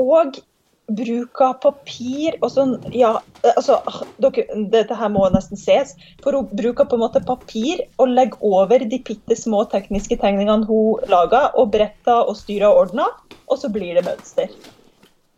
[0.00, 0.40] og
[0.84, 3.14] bruker papir og sånn Ja,
[3.54, 3.78] altså
[4.20, 5.94] dere, Dette her må nesten ses.
[6.24, 10.68] For hun bruker på en måte papir og legger over de bitte små tekniske tegningene
[10.68, 13.12] hun lager, og bretter og styrer og ordner,
[13.48, 14.52] og så blir det mønster.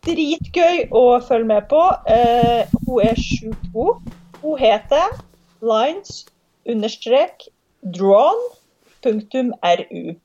[0.05, 1.81] Dritgøy å følge med på.
[2.11, 4.13] Eh, hun er sjukt god.
[4.43, 5.17] Hun heter
[5.65, 6.25] lines
[6.69, 7.47] understrek
[7.81, 8.39] drawn
[9.03, 10.15] punktum ru.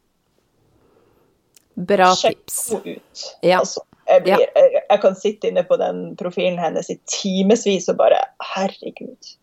[1.75, 2.59] Bra Sjekk tips.
[2.71, 3.25] henne ut.
[3.41, 3.59] Ja.
[3.63, 7.99] Altså, jeg, blir, jeg, jeg kan sitte inne på den profilen hennes i timevis og
[8.03, 8.21] bare
[8.53, 9.35] Herregud.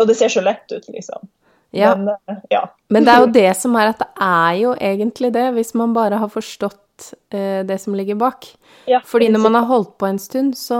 [0.00, 1.28] Og det ser så lett ut, liksom.
[1.76, 1.94] Ja.
[1.96, 2.62] Men eh, ja.
[2.88, 5.94] Men det er jo det som er at det er jo egentlig det, hvis man
[5.96, 8.48] bare har forstått eh, det som ligger bak.
[8.86, 10.78] Ja Fordi når man har holdt på en stund, så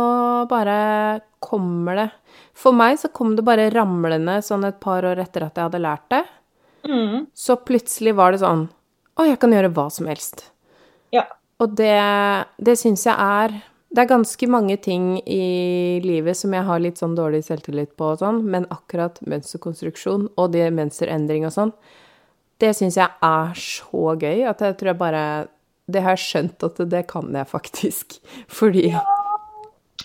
[0.51, 2.09] bare kommer det
[2.55, 5.83] For meg så kom det bare ramlende sånn et par år etter at jeg hadde
[5.83, 6.23] lært det.
[6.89, 8.69] mm, Så plutselig var det sånn
[9.19, 10.49] Å, jeg kan gjøre hva som helst.
[11.13, 11.27] ja.
[11.63, 11.95] Og det,
[12.59, 13.53] det syns jeg er
[13.93, 18.15] Det er ganske mange ting i livet som jeg har litt sånn dårlig selvtillit på
[18.15, 21.73] og sånn, men akkurat mønsterkonstruksjon og det mønsterendring og sånn,
[22.59, 25.25] det syns jeg er så gøy at jeg tror jeg bare
[25.91, 28.19] Det har jeg skjønt at det kan jeg faktisk.
[28.61, 28.91] Fordi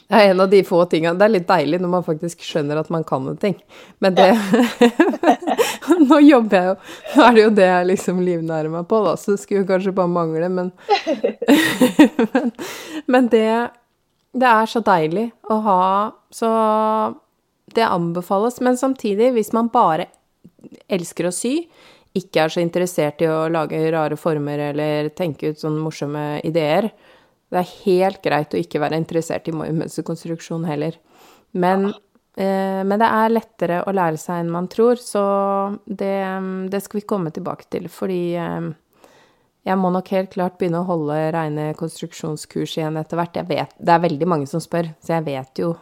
[0.07, 2.79] det er en av de få tingene Det er litt deilig når man faktisk skjønner
[2.79, 3.55] at man kan en ting.
[4.03, 4.29] Men det
[6.07, 6.75] Nå jobber jeg jo
[7.15, 9.95] Nå er det jo det jeg liksom livnærer meg på, da, så det skulle kanskje
[9.97, 10.71] bare mangle, men
[12.33, 12.51] men,
[13.07, 13.49] men det
[14.37, 15.81] Det er så deilig å ha
[16.31, 16.51] Så
[17.75, 18.61] det anbefales.
[18.61, 20.07] Men samtidig, hvis man bare
[20.91, 21.67] elsker å sy,
[22.17, 26.89] ikke er så interessert i å lage rare former eller tenke ut sånne morsomme ideer,
[27.47, 30.97] det er helt greit å ikke være interessert i mønsterkonstruksjon heller.
[31.55, 31.87] Men,
[32.35, 35.23] eh, men det er lettere å lære seg enn man tror, så
[35.85, 36.17] det,
[36.71, 37.87] det skal vi komme tilbake til.
[37.91, 38.67] Fordi eh,
[39.67, 43.39] jeg må nok helt klart begynne å holde reine konstruksjonskurs igjen etter hvert.
[43.47, 45.73] Vet, det er veldig mange som spør, så jeg vet jo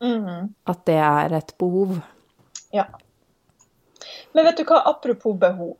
[0.00, 0.52] mm.
[0.72, 1.98] at det er et behov.
[2.72, 2.88] ja.
[4.32, 5.76] Men vet du hva, apropos behov.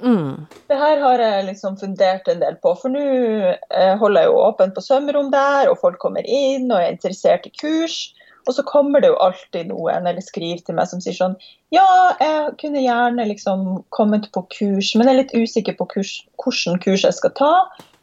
[0.00, 0.44] Mm.
[0.68, 2.74] Det her har jeg liksom fundert en del på.
[2.80, 6.78] For nå eh, holder jeg jo åpent på sømrom der, og folk kommer inn og
[6.80, 7.98] er interessert i kurs.
[8.46, 11.34] Og så kommer det jo alltid noen eller skriver til meg som sier sånn
[11.74, 11.86] Ja,
[12.20, 13.64] jeg kunne gjerne liksom
[13.94, 16.12] kommet på kurs, men jeg er litt usikker på kurs,
[16.44, 17.54] hvilken kurs jeg skal ta.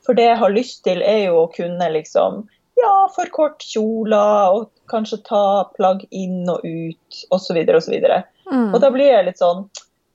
[0.04, 2.44] For det jeg har lyst til, er jo å kunne liksom
[2.80, 5.46] ja, forkorte kjoler og kanskje ta
[5.78, 7.62] plagg inn og ut osv.
[7.78, 7.96] osv.
[8.52, 8.74] Mm.
[8.74, 9.70] Og da blir jeg litt sånn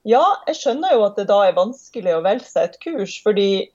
[0.05, 3.69] Ja, jeg skjønner jo at det da er vanskelig å velge seg et kurs, fordi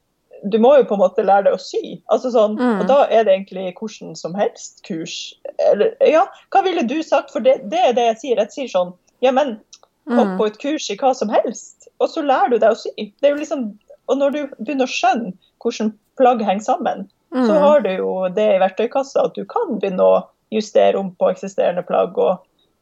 [0.49, 2.01] du må jo på en måte lære deg å sy.
[2.11, 2.81] Altså sånn, Mm.
[2.81, 5.33] Og da er det egentlig hvordan som helst kurs.
[5.71, 7.31] Eller, ja, hva ville du sagt?
[7.31, 8.37] For det, det er det jeg sier.
[8.37, 9.59] Jeg sier sånn Ja, men
[10.07, 10.37] kom Mm.
[10.37, 12.89] på et kurs i hva som helst, og så lærer du deg å sy.
[13.21, 13.77] Det er jo liksom,
[14.09, 15.33] og når du begynner å skjønne
[15.63, 17.59] hvordan plagg henger sammen, så Mm.
[17.61, 21.85] har du jo det i verktøykassa at du kan begynne å justere om på eksisterende
[21.87, 22.39] plagg og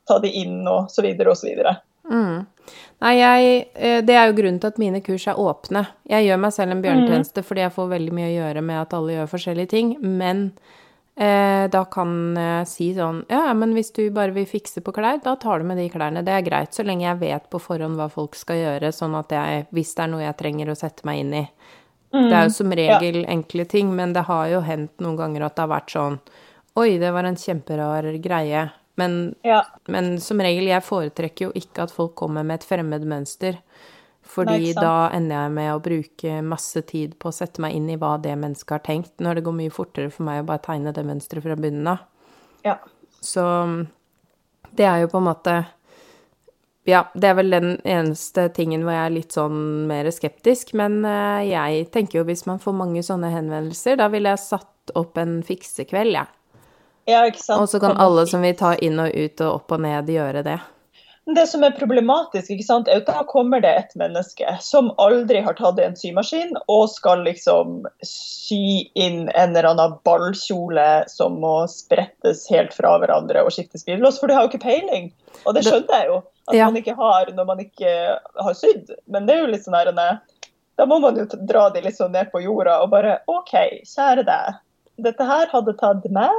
[0.08, 1.78] ta de inn og så videre og så videre.
[2.12, 2.45] Mm.
[3.02, 5.86] Nei, jeg, eh, det er jo grunnen til at mine kurs er åpne.
[6.10, 8.93] Jeg gjør meg selv en bjørnetjeneste fordi jeg får veldig mye å gjøre med at
[8.97, 10.43] alle gjør forskjellige ting, men
[11.16, 14.93] eh, da kan jeg si sånn Ja, ja, men hvis du bare vil fikse på
[14.95, 16.26] klær, da tar du med de klærne.
[16.26, 19.34] Det er greit, så lenge jeg vet på forhånd hva folk skal gjøre, sånn at
[19.34, 21.45] jeg, hvis det er noe jeg trenger å sette meg inn i
[22.12, 25.56] Det er jo som regel enkle ting, men det har jo hendt noen ganger at
[25.56, 26.22] det har vært sånn
[26.80, 28.70] Oi, det var en kjemperar greie.
[28.99, 29.63] Men Ja.
[29.87, 33.57] men som regel, jeg foretrekker jo ikke at folk kommer med et fremmed mønster.
[34.31, 37.89] Fordi Nei, da ender jeg med å bruke masse tid på å sette meg inn
[37.89, 40.61] i hva det mennesket har tenkt, når det går mye fortere for meg å bare
[40.63, 41.99] tegne det mønsteret fra bunnen av.
[42.63, 42.77] ja.
[43.21, 43.43] Så
[44.73, 45.65] det er jo på en måte
[46.89, 50.73] Ja, det er vel den eneste tingen hvor jeg er litt sånn mer skeptisk.
[50.73, 54.95] Men eh, jeg tenker jo hvis man får mange sånne henvendelser, da ville jeg satt
[54.97, 56.25] opp en fiksekveld, jeg.
[56.25, 56.40] Ja,
[57.10, 57.62] ikke sant.
[57.62, 60.43] Og så kan alle som vil ta inn og ut og opp og ned, gjøre
[60.45, 60.60] det.
[61.36, 65.43] Det som er problematisk, ikke sant, er at da kommer det et menneske som aldri
[65.45, 71.54] har tatt en symaskin, og skal liksom sy inn en eller annen ballkjole som må
[71.70, 75.12] sprettes helt fra hverandre og skiftes billås, for du har jo ikke peiling.
[75.45, 76.18] Og det skjønner jeg jo
[76.49, 76.66] at ja.
[76.66, 78.89] man ikke har når man ikke har sydd.
[79.06, 82.16] Men det er jo litt sånn her Da må man jo dra de litt sånn
[82.18, 83.54] ned på jorda og bare OK,
[83.86, 84.58] kjære deg.
[85.06, 86.34] Dette her hadde tatt meg,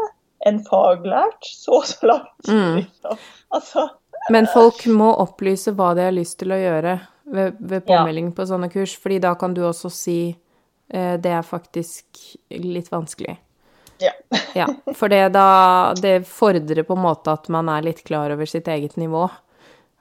[0.47, 2.49] en faglært, så og så langt.
[2.49, 2.81] Mm.
[2.83, 3.27] Liksom.
[3.55, 3.89] Altså
[4.31, 6.99] men folk må opplyse hva de har lyst til å gjøre
[7.33, 8.35] ved, ved påmelding ja.
[8.37, 12.21] på sånne kurs, fordi da kan du også si eh, det er faktisk
[12.63, 13.37] litt vanskelig.
[14.03, 14.13] Ja.
[14.61, 14.69] ja
[14.99, 15.47] for det, da,
[15.99, 19.27] det fordrer på en måte at man er litt klar over sitt eget nivå.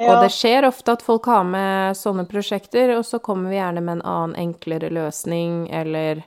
[0.01, 0.15] Ja.
[0.15, 3.83] Og det skjer ofte at folk har med sånne prosjekter, og så kommer vi gjerne
[3.85, 6.23] med en annen, enklere løsning, eller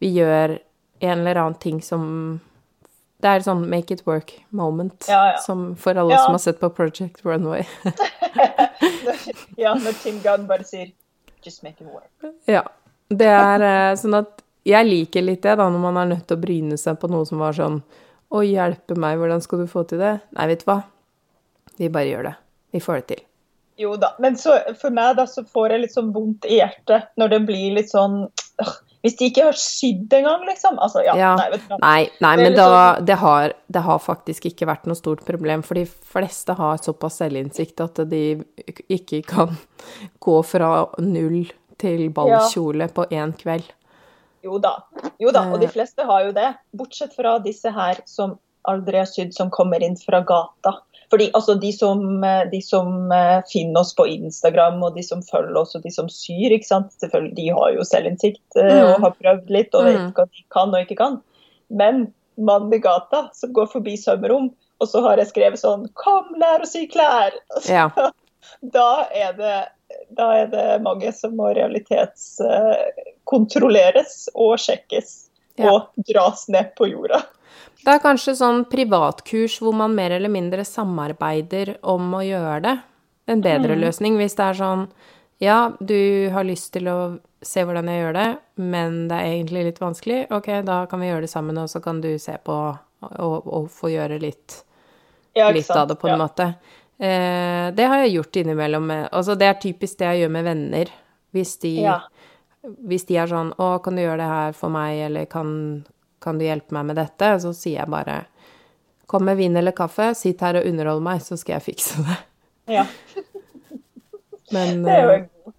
[0.00, 0.58] vi gjør
[1.04, 2.04] en eller annen ting som
[3.24, 5.36] det er sånn make it work moment ja, ja.
[5.40, 6.24] Som for alle ja.
[6.24, 7.64] som har sett på Project Runway.
[9.62, 10.90] ja, når Tim Gunn bare sier
[11.42, 12.32] 'just make it work'.
[12.44, 12.64] Ja.
[13.08, 16.36] Det er eh, sånn at jeg liker litt det, da, når man er nødt til
[16.36, 17.80] å bryne seg på noe som var sånn
[18.26, 20.82] 'Å, hjelpe meg, hvordan skal du få til det?' Nei, vet du hva.
[21.78, 22.34] Vi bare gjør det.
[22.72, 23.22] Vi får det til.
[23.76, 27.12] Jo da, men så, for meg da, så får jeg litt sånn vondt i hjertet
[27.20, 28.76] når det blir litt sånn øh,
[29.06, 30.80] hvis de ikke har sydd engang, liksom.
[30.82, 31.34] Altså, ja, ja.
[31.38, 35.22] Nei, nei, nei men da, sånn- det, har, det, har, faktisk ikke vært noe stort
[35.28, 35.62] problem.
[35.62, 38.24] For de fleste har såpass selvinnsikt at de
[38.90, 39.54] ikke kan
[40.26, 41.44] gå fra null
[41.78, 42.94] til ballkjole ja.
[42.98, 43.70] på én kveld.
[44.42, 44.74] Jo da.
[45.22, 45.74] Jo da, og de eh.
[45.76, 46.50] fleste har jo det.
[46.74, 48.34] Bortsett fra disse her som
[48.66, 50.80] aldri har sydd, som kommer inn fra gata.
[51.10, 55.22] Fordi altså, de som, eh, de som, eh, finner oss på Instagram, og de som
[55.22, 56.92] følger oss, og de som syr, ikke sant?
[57.00, 58.86] selvfølgelig, de har jo selvinnsikt eh, mm.
[58.88, 60.12] og har prøvd litt og vet mm.
[60.16, 61.14] hva de kan og ikke kan.
[61.70, 64.50] Men mannen i gata som går forbi sømrom,
[64.80, 67.40] og så har jeg skrevet sånn 'Kom, lær å sy klær!'
[67.70, 67.90] Ja.
[68.76, 69.58] da, er det,
[70.10, 75.08] da er det mange som må realitetskontrolleres og sjekkes
[75.56, 75.70] ja.
[75.70, 75.80] og
[76.10, 77.20] dras ned på jorda.
[77.82, 82.76] Det er kanskje sånn privatkurs hvor man mer eller mindre samarbeider om å gjøre det.
[83.26, 83.82] En bedre mm.
[83.82, 84.86] løsning hvis det er sånn
[85.42, 86.98] Ja, du har lyst til å
[87.44, 88.28] se hvordan jeg gjør det,
[88.62, 90.22] men det er egentlig litt vanskelig.
[90.32, 92.56] Ok, da kan vi gjøre det sammen, og så kan du se på
[93.00, 94.62] og, og få gjøre litt,
[95.36, 96.20] ja, litt av det, på en ja.
[96.20, 96.46] måte.
[96.96, 98.90] Eh, det har jeg gjort innimellom.
[99.10, 100.92] Altså, det er typisk det jeg gjør med venner.
[101.36, 101.98] Hvis de, ja.
[102.88, 105.50] hvis de er sånn 'Å, kan du gjøre det her for meg', eller kan,
[106.26, 107.36] kan du hjelpe meg med dette?
[107.42, 108.24] Så sier jeg bare
[109.06, 112.18] kom med vin eller kaffe, sitt her og underhold meg, så skal jeg fikse det.
[112.76, 112.86] Ja.
[114.52, 115.52] Men, det er jo en, god,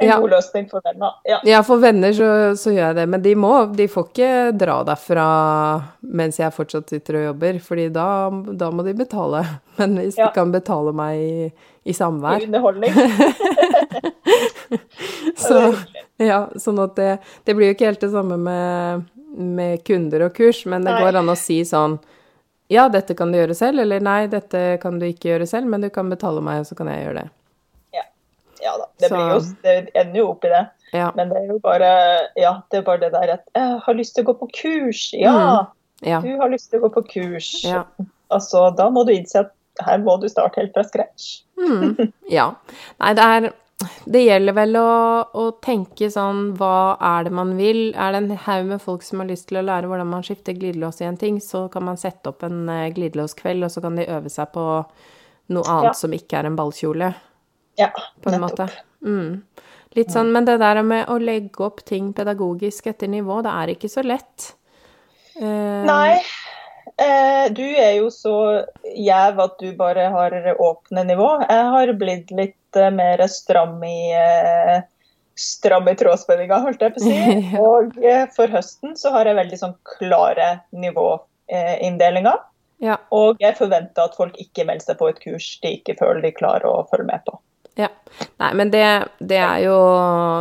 [0.00, 0.18] en ja.
[0.20, 1.16] god løsning for venner.
[1.28, 2.28] Ja, ja for venner så,
[2.60, 3.06] så, gjør jeg det.
[3.14, 5.26] Men de, må, de får ikke dra derfra
[6.00, 8.08] mens jeg fortsatt sitter og jobber, fordi da,
[8.60, 9.44] da må de betale.
[9.80, 10.28] Men hvis ja.
[10.28, 11.48] de kan betale meg i,
[11.88, 12.96] i samvær I underholdning.
[15.48, 15.64] så,
[16.20, 17.14] ja, sånn at det,
[17.48, 21.02] det blir jo ikke helt det samme med med kunder og kurs, men det nei.
[21.04, 21.98] går an å si sånn
[22.70, 25.82] Ja, dette kan du gjøre selv, eller nei, dette kan du ikke gjøre selv, men
[25.82, 27.30] du kan betale meg, og så kan jeg gjøre det.
[27.96, 28.04] Ja,
[28.62, 28.86] ja da.
[28.94, 30.62] Det, blir jo, det ender jo opp i det.
[30.94, 31.10] Ja.
[31.16, 31.90] Men det er jo bare
[32.38, 35.04] Ja, det er bare det der at Jeg har lyst til å gå på kurs.
[35.14, 35.34] Ja!
[35.38, 36.08] Mm.
[36.08, 36.20] ja.
[36.24, 37.52] Du har lyst til å gå på kurs.
[37.66, 37.84] Ja.
[38.30, 39.54] Altså, da må du innse at
[39.86, 41.42] her må du starte helt fra scratch.
[41.58, 42.12] mm.
[42.38, 42.52] Ja.
[42.98, 43.50] Nei, det er
[44.04, 44.90] det gjelder vel å,
[45.32, 47.90] å, tenke sånn Hva er det man vil?
[47.94, 50.56] Er det en haug med folk som har lyst til å lære hvordan man skifter
[50.56, 53.96] glidelås i en ting, så kan man sette opp en uh, glidelåskveld, og så kan
[53.96, 54.66] de øve seg på
[55.50, 55.96] noe annet ja.
[55.96, 57.10] som ikke er en ballkjole.
[57.80, 58.68] Ja, på en måte.
[59.06, 59.40] Mm.
[59.96, 63.74] Litt sånn, Men det der med å legge opp ting pedagogisk etter nivå, det er
[63.74, 64.52] ikke så lett.
[65.40, 66.20] Uh, Nei.
[67.00, 68.34] Eh, du er jo så
[68.84, 71.30] gjev at du bare har åpne nivå.
[71.48, 74.82] Jeg har blitt litt litt mer stram i eh,
[75.40, 77.18] stram i trådspenninga, holdt jeg på å si.
[77.70, 82.46] Og eh, for høsten så har jeg veldig sånn klare nivåinndelinger.
[82.80, 82.96] Ja.
[83.12, 86.32] Og jeg forventer at folk ikke melder seg på et kurs de ikke føler de
[86.36, 87.36] klarer å følge med på.
[87.78, 87.88] Ja.
[88.40, 88.82] Nei, men det,
[89.22, 89.76] det, er jo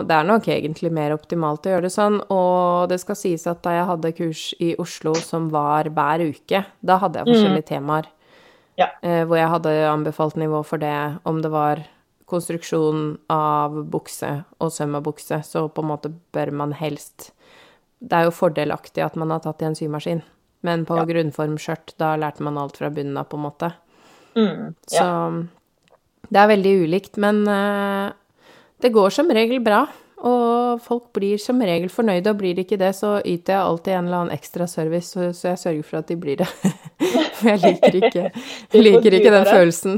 [0.08, 2.18] Det er nok egentlig mer optimalt å gjøre det sånn.
[2.34, 6.64] Og det skal sies at da jeg hadde kurs i Oslo som var hver uke,
[6.80, 7.70] da hadde jeg forskjellige mm.
[7.70, 8.10] temaer.
[8.80, 8.90] Ja.
[9.04, 10.96] Eh, hvor jeg hadde anbefalt nivå for det,
[11.28, 11.84] om det var
[12.30, 17.32] konstruksjon av bukse og søm av bukse, så på en måte bør man helst
[18.00, 20.22] Det er jo fordelaktig at man har tatt i en symaskin,
[20.64, 21.04] men på ja.
[21.10, 23.74] grunnformskjørt, da lærte man alt fra bunnen av, på en måte.
[24.38, 25.02] Mm, ja.
[25.02, 28.14] Så det er veldig ulikt, men uh,
[28.80, 29.84] det går som regel bra.
[30.20, 33.94] Og folk blir som regel fornøyde, og blir de ikke det, så yter jeg alltid
[33.96, 36.50] en eller annen ekstra service, så, så jeg sørger for at de blir det.
[37.40, 38.24] For jeg liker ikke,
[38.84, 39.94] liker ikke den følelsen.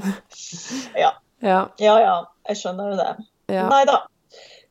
[0.94, 1.10] Ja.
[1.42, 1.66] Ja.
[1.82, 2.16] Ja ja,
[2.50, 3.12] jeg skjønner jo det.
[3.58, 3.68] ja.
[3.72, 4.04] Nei da.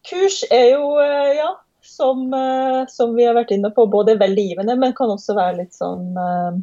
[0.09, 4.47] Kurs er jo, eh, ja, som, eh, som vi har vært inne på, både veldig
[4.49, 6.61] givende, men kan også være litt sånn eh,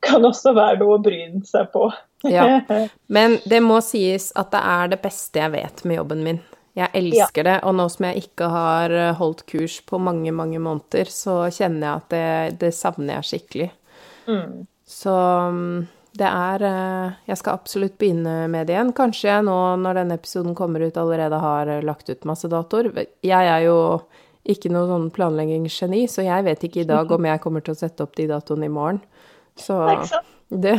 [0.00, 1.90] Kan også være noe å bryne seg på.
[2.24, 2.62] Ja.
[3.12, 6.38] Men det må sies at det er det beste jeg vet med jobben min.
[6.72, 11.12] Jeg elsker det, og nå som jeg ikke har holdt kurs på mange, mange måneder,
[11.12, 12.30] så kjenner jeg at det,
[12.64, 13.68] det savner jeg skikkelig.
[14.24, 14.64] Mm.
[14.88, 15.12] Så
[15.52, 15.84] mm,
[16.18, 18.92] det er eh, Jeg skal absolutt begynne med det igjen.
[18.96, 22.90] Kanskje jeg nå, når denne episoden kommer ut, allerede har eh, lagt ut masse datoer.
[23.22, 23.76] Jeg er jo
[24.50, 27.78] ikke noe sånn planleggingsgeni, så jeg vet ikke i dag om jeg kommer til å
[27.78, 29.02] sette opp de datoene i morgen.
[29.60, 29.76] Så
[30.48, 30.78] det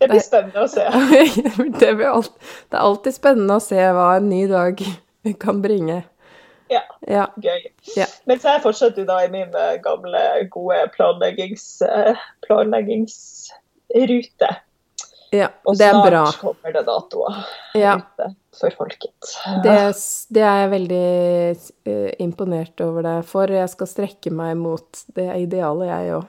[0.00, 0.84] Det blir spennende å se.
[1.80, 2.32] det, alt,
[2.70, 4.80] det er alltid spennende å se hva en ny dag
[5.44, 6.02] kan bringe.
[6.70, 7.26] Ja, Ja.
[7.42, 7.64] gøy.
[7.96, 8.06] Ja.
[8.30, 10.20] er jeg fortsetter jo da i min eh, gamle,
[10.54, 12.14] gode planleggings, eh,
[13.94, 14.50] planleggingsrute.
[15.32, 16.22] ja Og det er snart bra.
[16.40, 17.36] kommer det datoer
[17.78, 17.96] Ja.
[17.96, 19.30] ute for folket.
[19.62, 19.76] Det,
[20.34, 21.06] det er jeg veldig
[21.86, 23.46] uh, imponert over deg for.
[23.46, 26.24] Jeg skal strekke meg mot det idealet, jeg òg.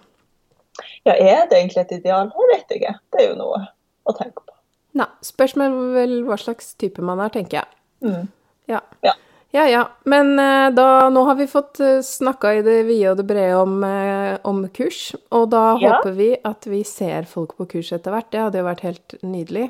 [1.05, 2.29] Ja, er det egentlig et ideal?
[2.37, 2.93] Jeg vet ikke.
[3.11, 3.63] Det er jo noe
[4.05, 4.53] å tenke på.
[4.93, 7.67] Nei, spørs vel hva slags type man er, tenker jeg.
[8.05, 8.27] Mm.
[8.69, 8.81] Ja.
[9.03, 9.13] Ja.
[9.51, 9.81] Ja, ja.
[10.07, 13.57] Men eh, da, nå har vi fått uh, snakka i det vide og det brede
[13.59, 15.97] om, eh, om kurs, og da Ja.
[15.97, 18.29] håper vi at vi ser folk på kurs etter hvert.
[18.31, 19.65] Det hadde jo vært helt nydelig.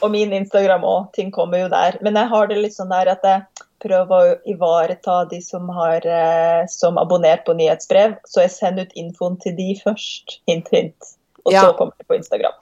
[0.00, 1.98] Og min Instagram òg, ting kommer jo der.
[2.02, 3.42] Men jeg har det litt sånn der at jeg
[3.82, 8.94] prøver å ivareta de som har eh, som abonnert på nyhetsbrev, så jeg sender ut
[8.98, 10.38] infoen til de først.
[10.48, 11.12] Hint, hint.
[11.44, 11.62] Og Ja.
[11.66, 12.52] så kommer det på Instagram.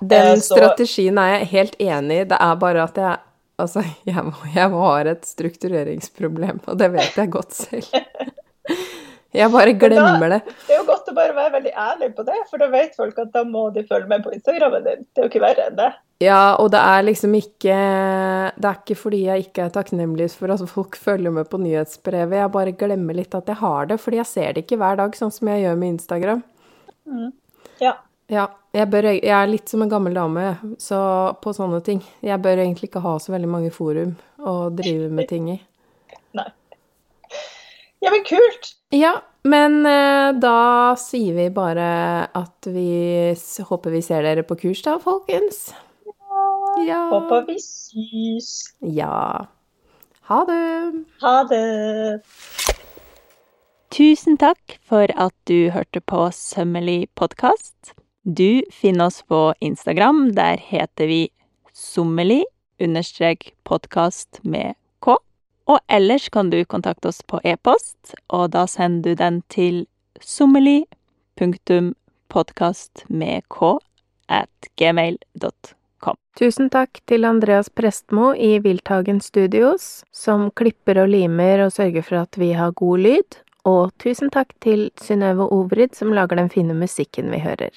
[0.00, 2.24] Den Eh, så- strategien er jeg helt enig i.
[2.24, 3.18] Det er bare at jeg
[3.60, 8.32] Altså, jeg, jeg har et struktureringsproblem, og det vet jeg godt selv.
[9.34, 10.40] Jeg bare glemmer det.
[10.68, 13.16] Det er jo godt å bare være veldig ærlig på det, for da vet folk
[13.18, 15.06] at da må de følge med på Instagrammen din.
[15.10, 15.88] Det er jo ikke verre enn det.
[16.22, 17.74] Ja, og det er liksom ikke
[18.54, 22.38] Det er ikke fordi jeg ikke er takknemlig for at folk følger med på nyhetsbrevet,
[22.38, 25.18] jeg bare glemmer litt at jeg har det, fordi jeg ser det ikke hver dag,
[25.18, 26.44] sånn som jeg gjør med Instagram.
[27.82, 27.96] Ja.
[28.30, 30.48] Ja, jeg, bør, jeg er litt som en gammel dame,
[30.82, 30.98] så
[31.42, 32.02] på sånne ting.
[32.24, 35.58] Jeg bør egentlig ikke ha så veldig mange forum å drive med ting i.
[36.38, 36.48] Nei.
[38.04, 38.74] Ja, men kult!
[38.92, 39.14] Ja,
[39.48, 41.86] men eh, da sier vi bare
[42.36, 43.32] at vi
[43.70, 45.70] håper vi ser dere på kurs da, folkens.
[46.84, 47.06] Ja.
[47.12, 48.74] Håper vi sys.
[48.80, 49.46] Ja.
[50.28, 51.04] Ha det.
[51.22, 52.22] Ha det.
[53.94, 57.94] Tusen takk for at du hørte på Sømmelig podkast.
[58.26, 60.32] Du finner oss på Instagram.
[60.32, 61.28] Der heter vi
[61.72, 62.44] sommeli
[62.80, 65.16] understrek podkast med k.
[65.68, 69.84] Og ellers kan du kontakte oss på e-post, og da sender du den til
[70.24, 70.86] sommelig
[71.36, 71.90] punktum
[72.32, 73.74] podkast med k
[74.32, 76.16] at gmail.com.
[76.40, 82.22] Tusen takk til Andreas Prestmo i Wildtagen Studios, som klipper og limer og sørger for
[82.22, 83.36] at vi har god lyd.
[83.68, 87.76] Og tusen takk til Synnøve Obrid, som lager den fine musikken vi hører.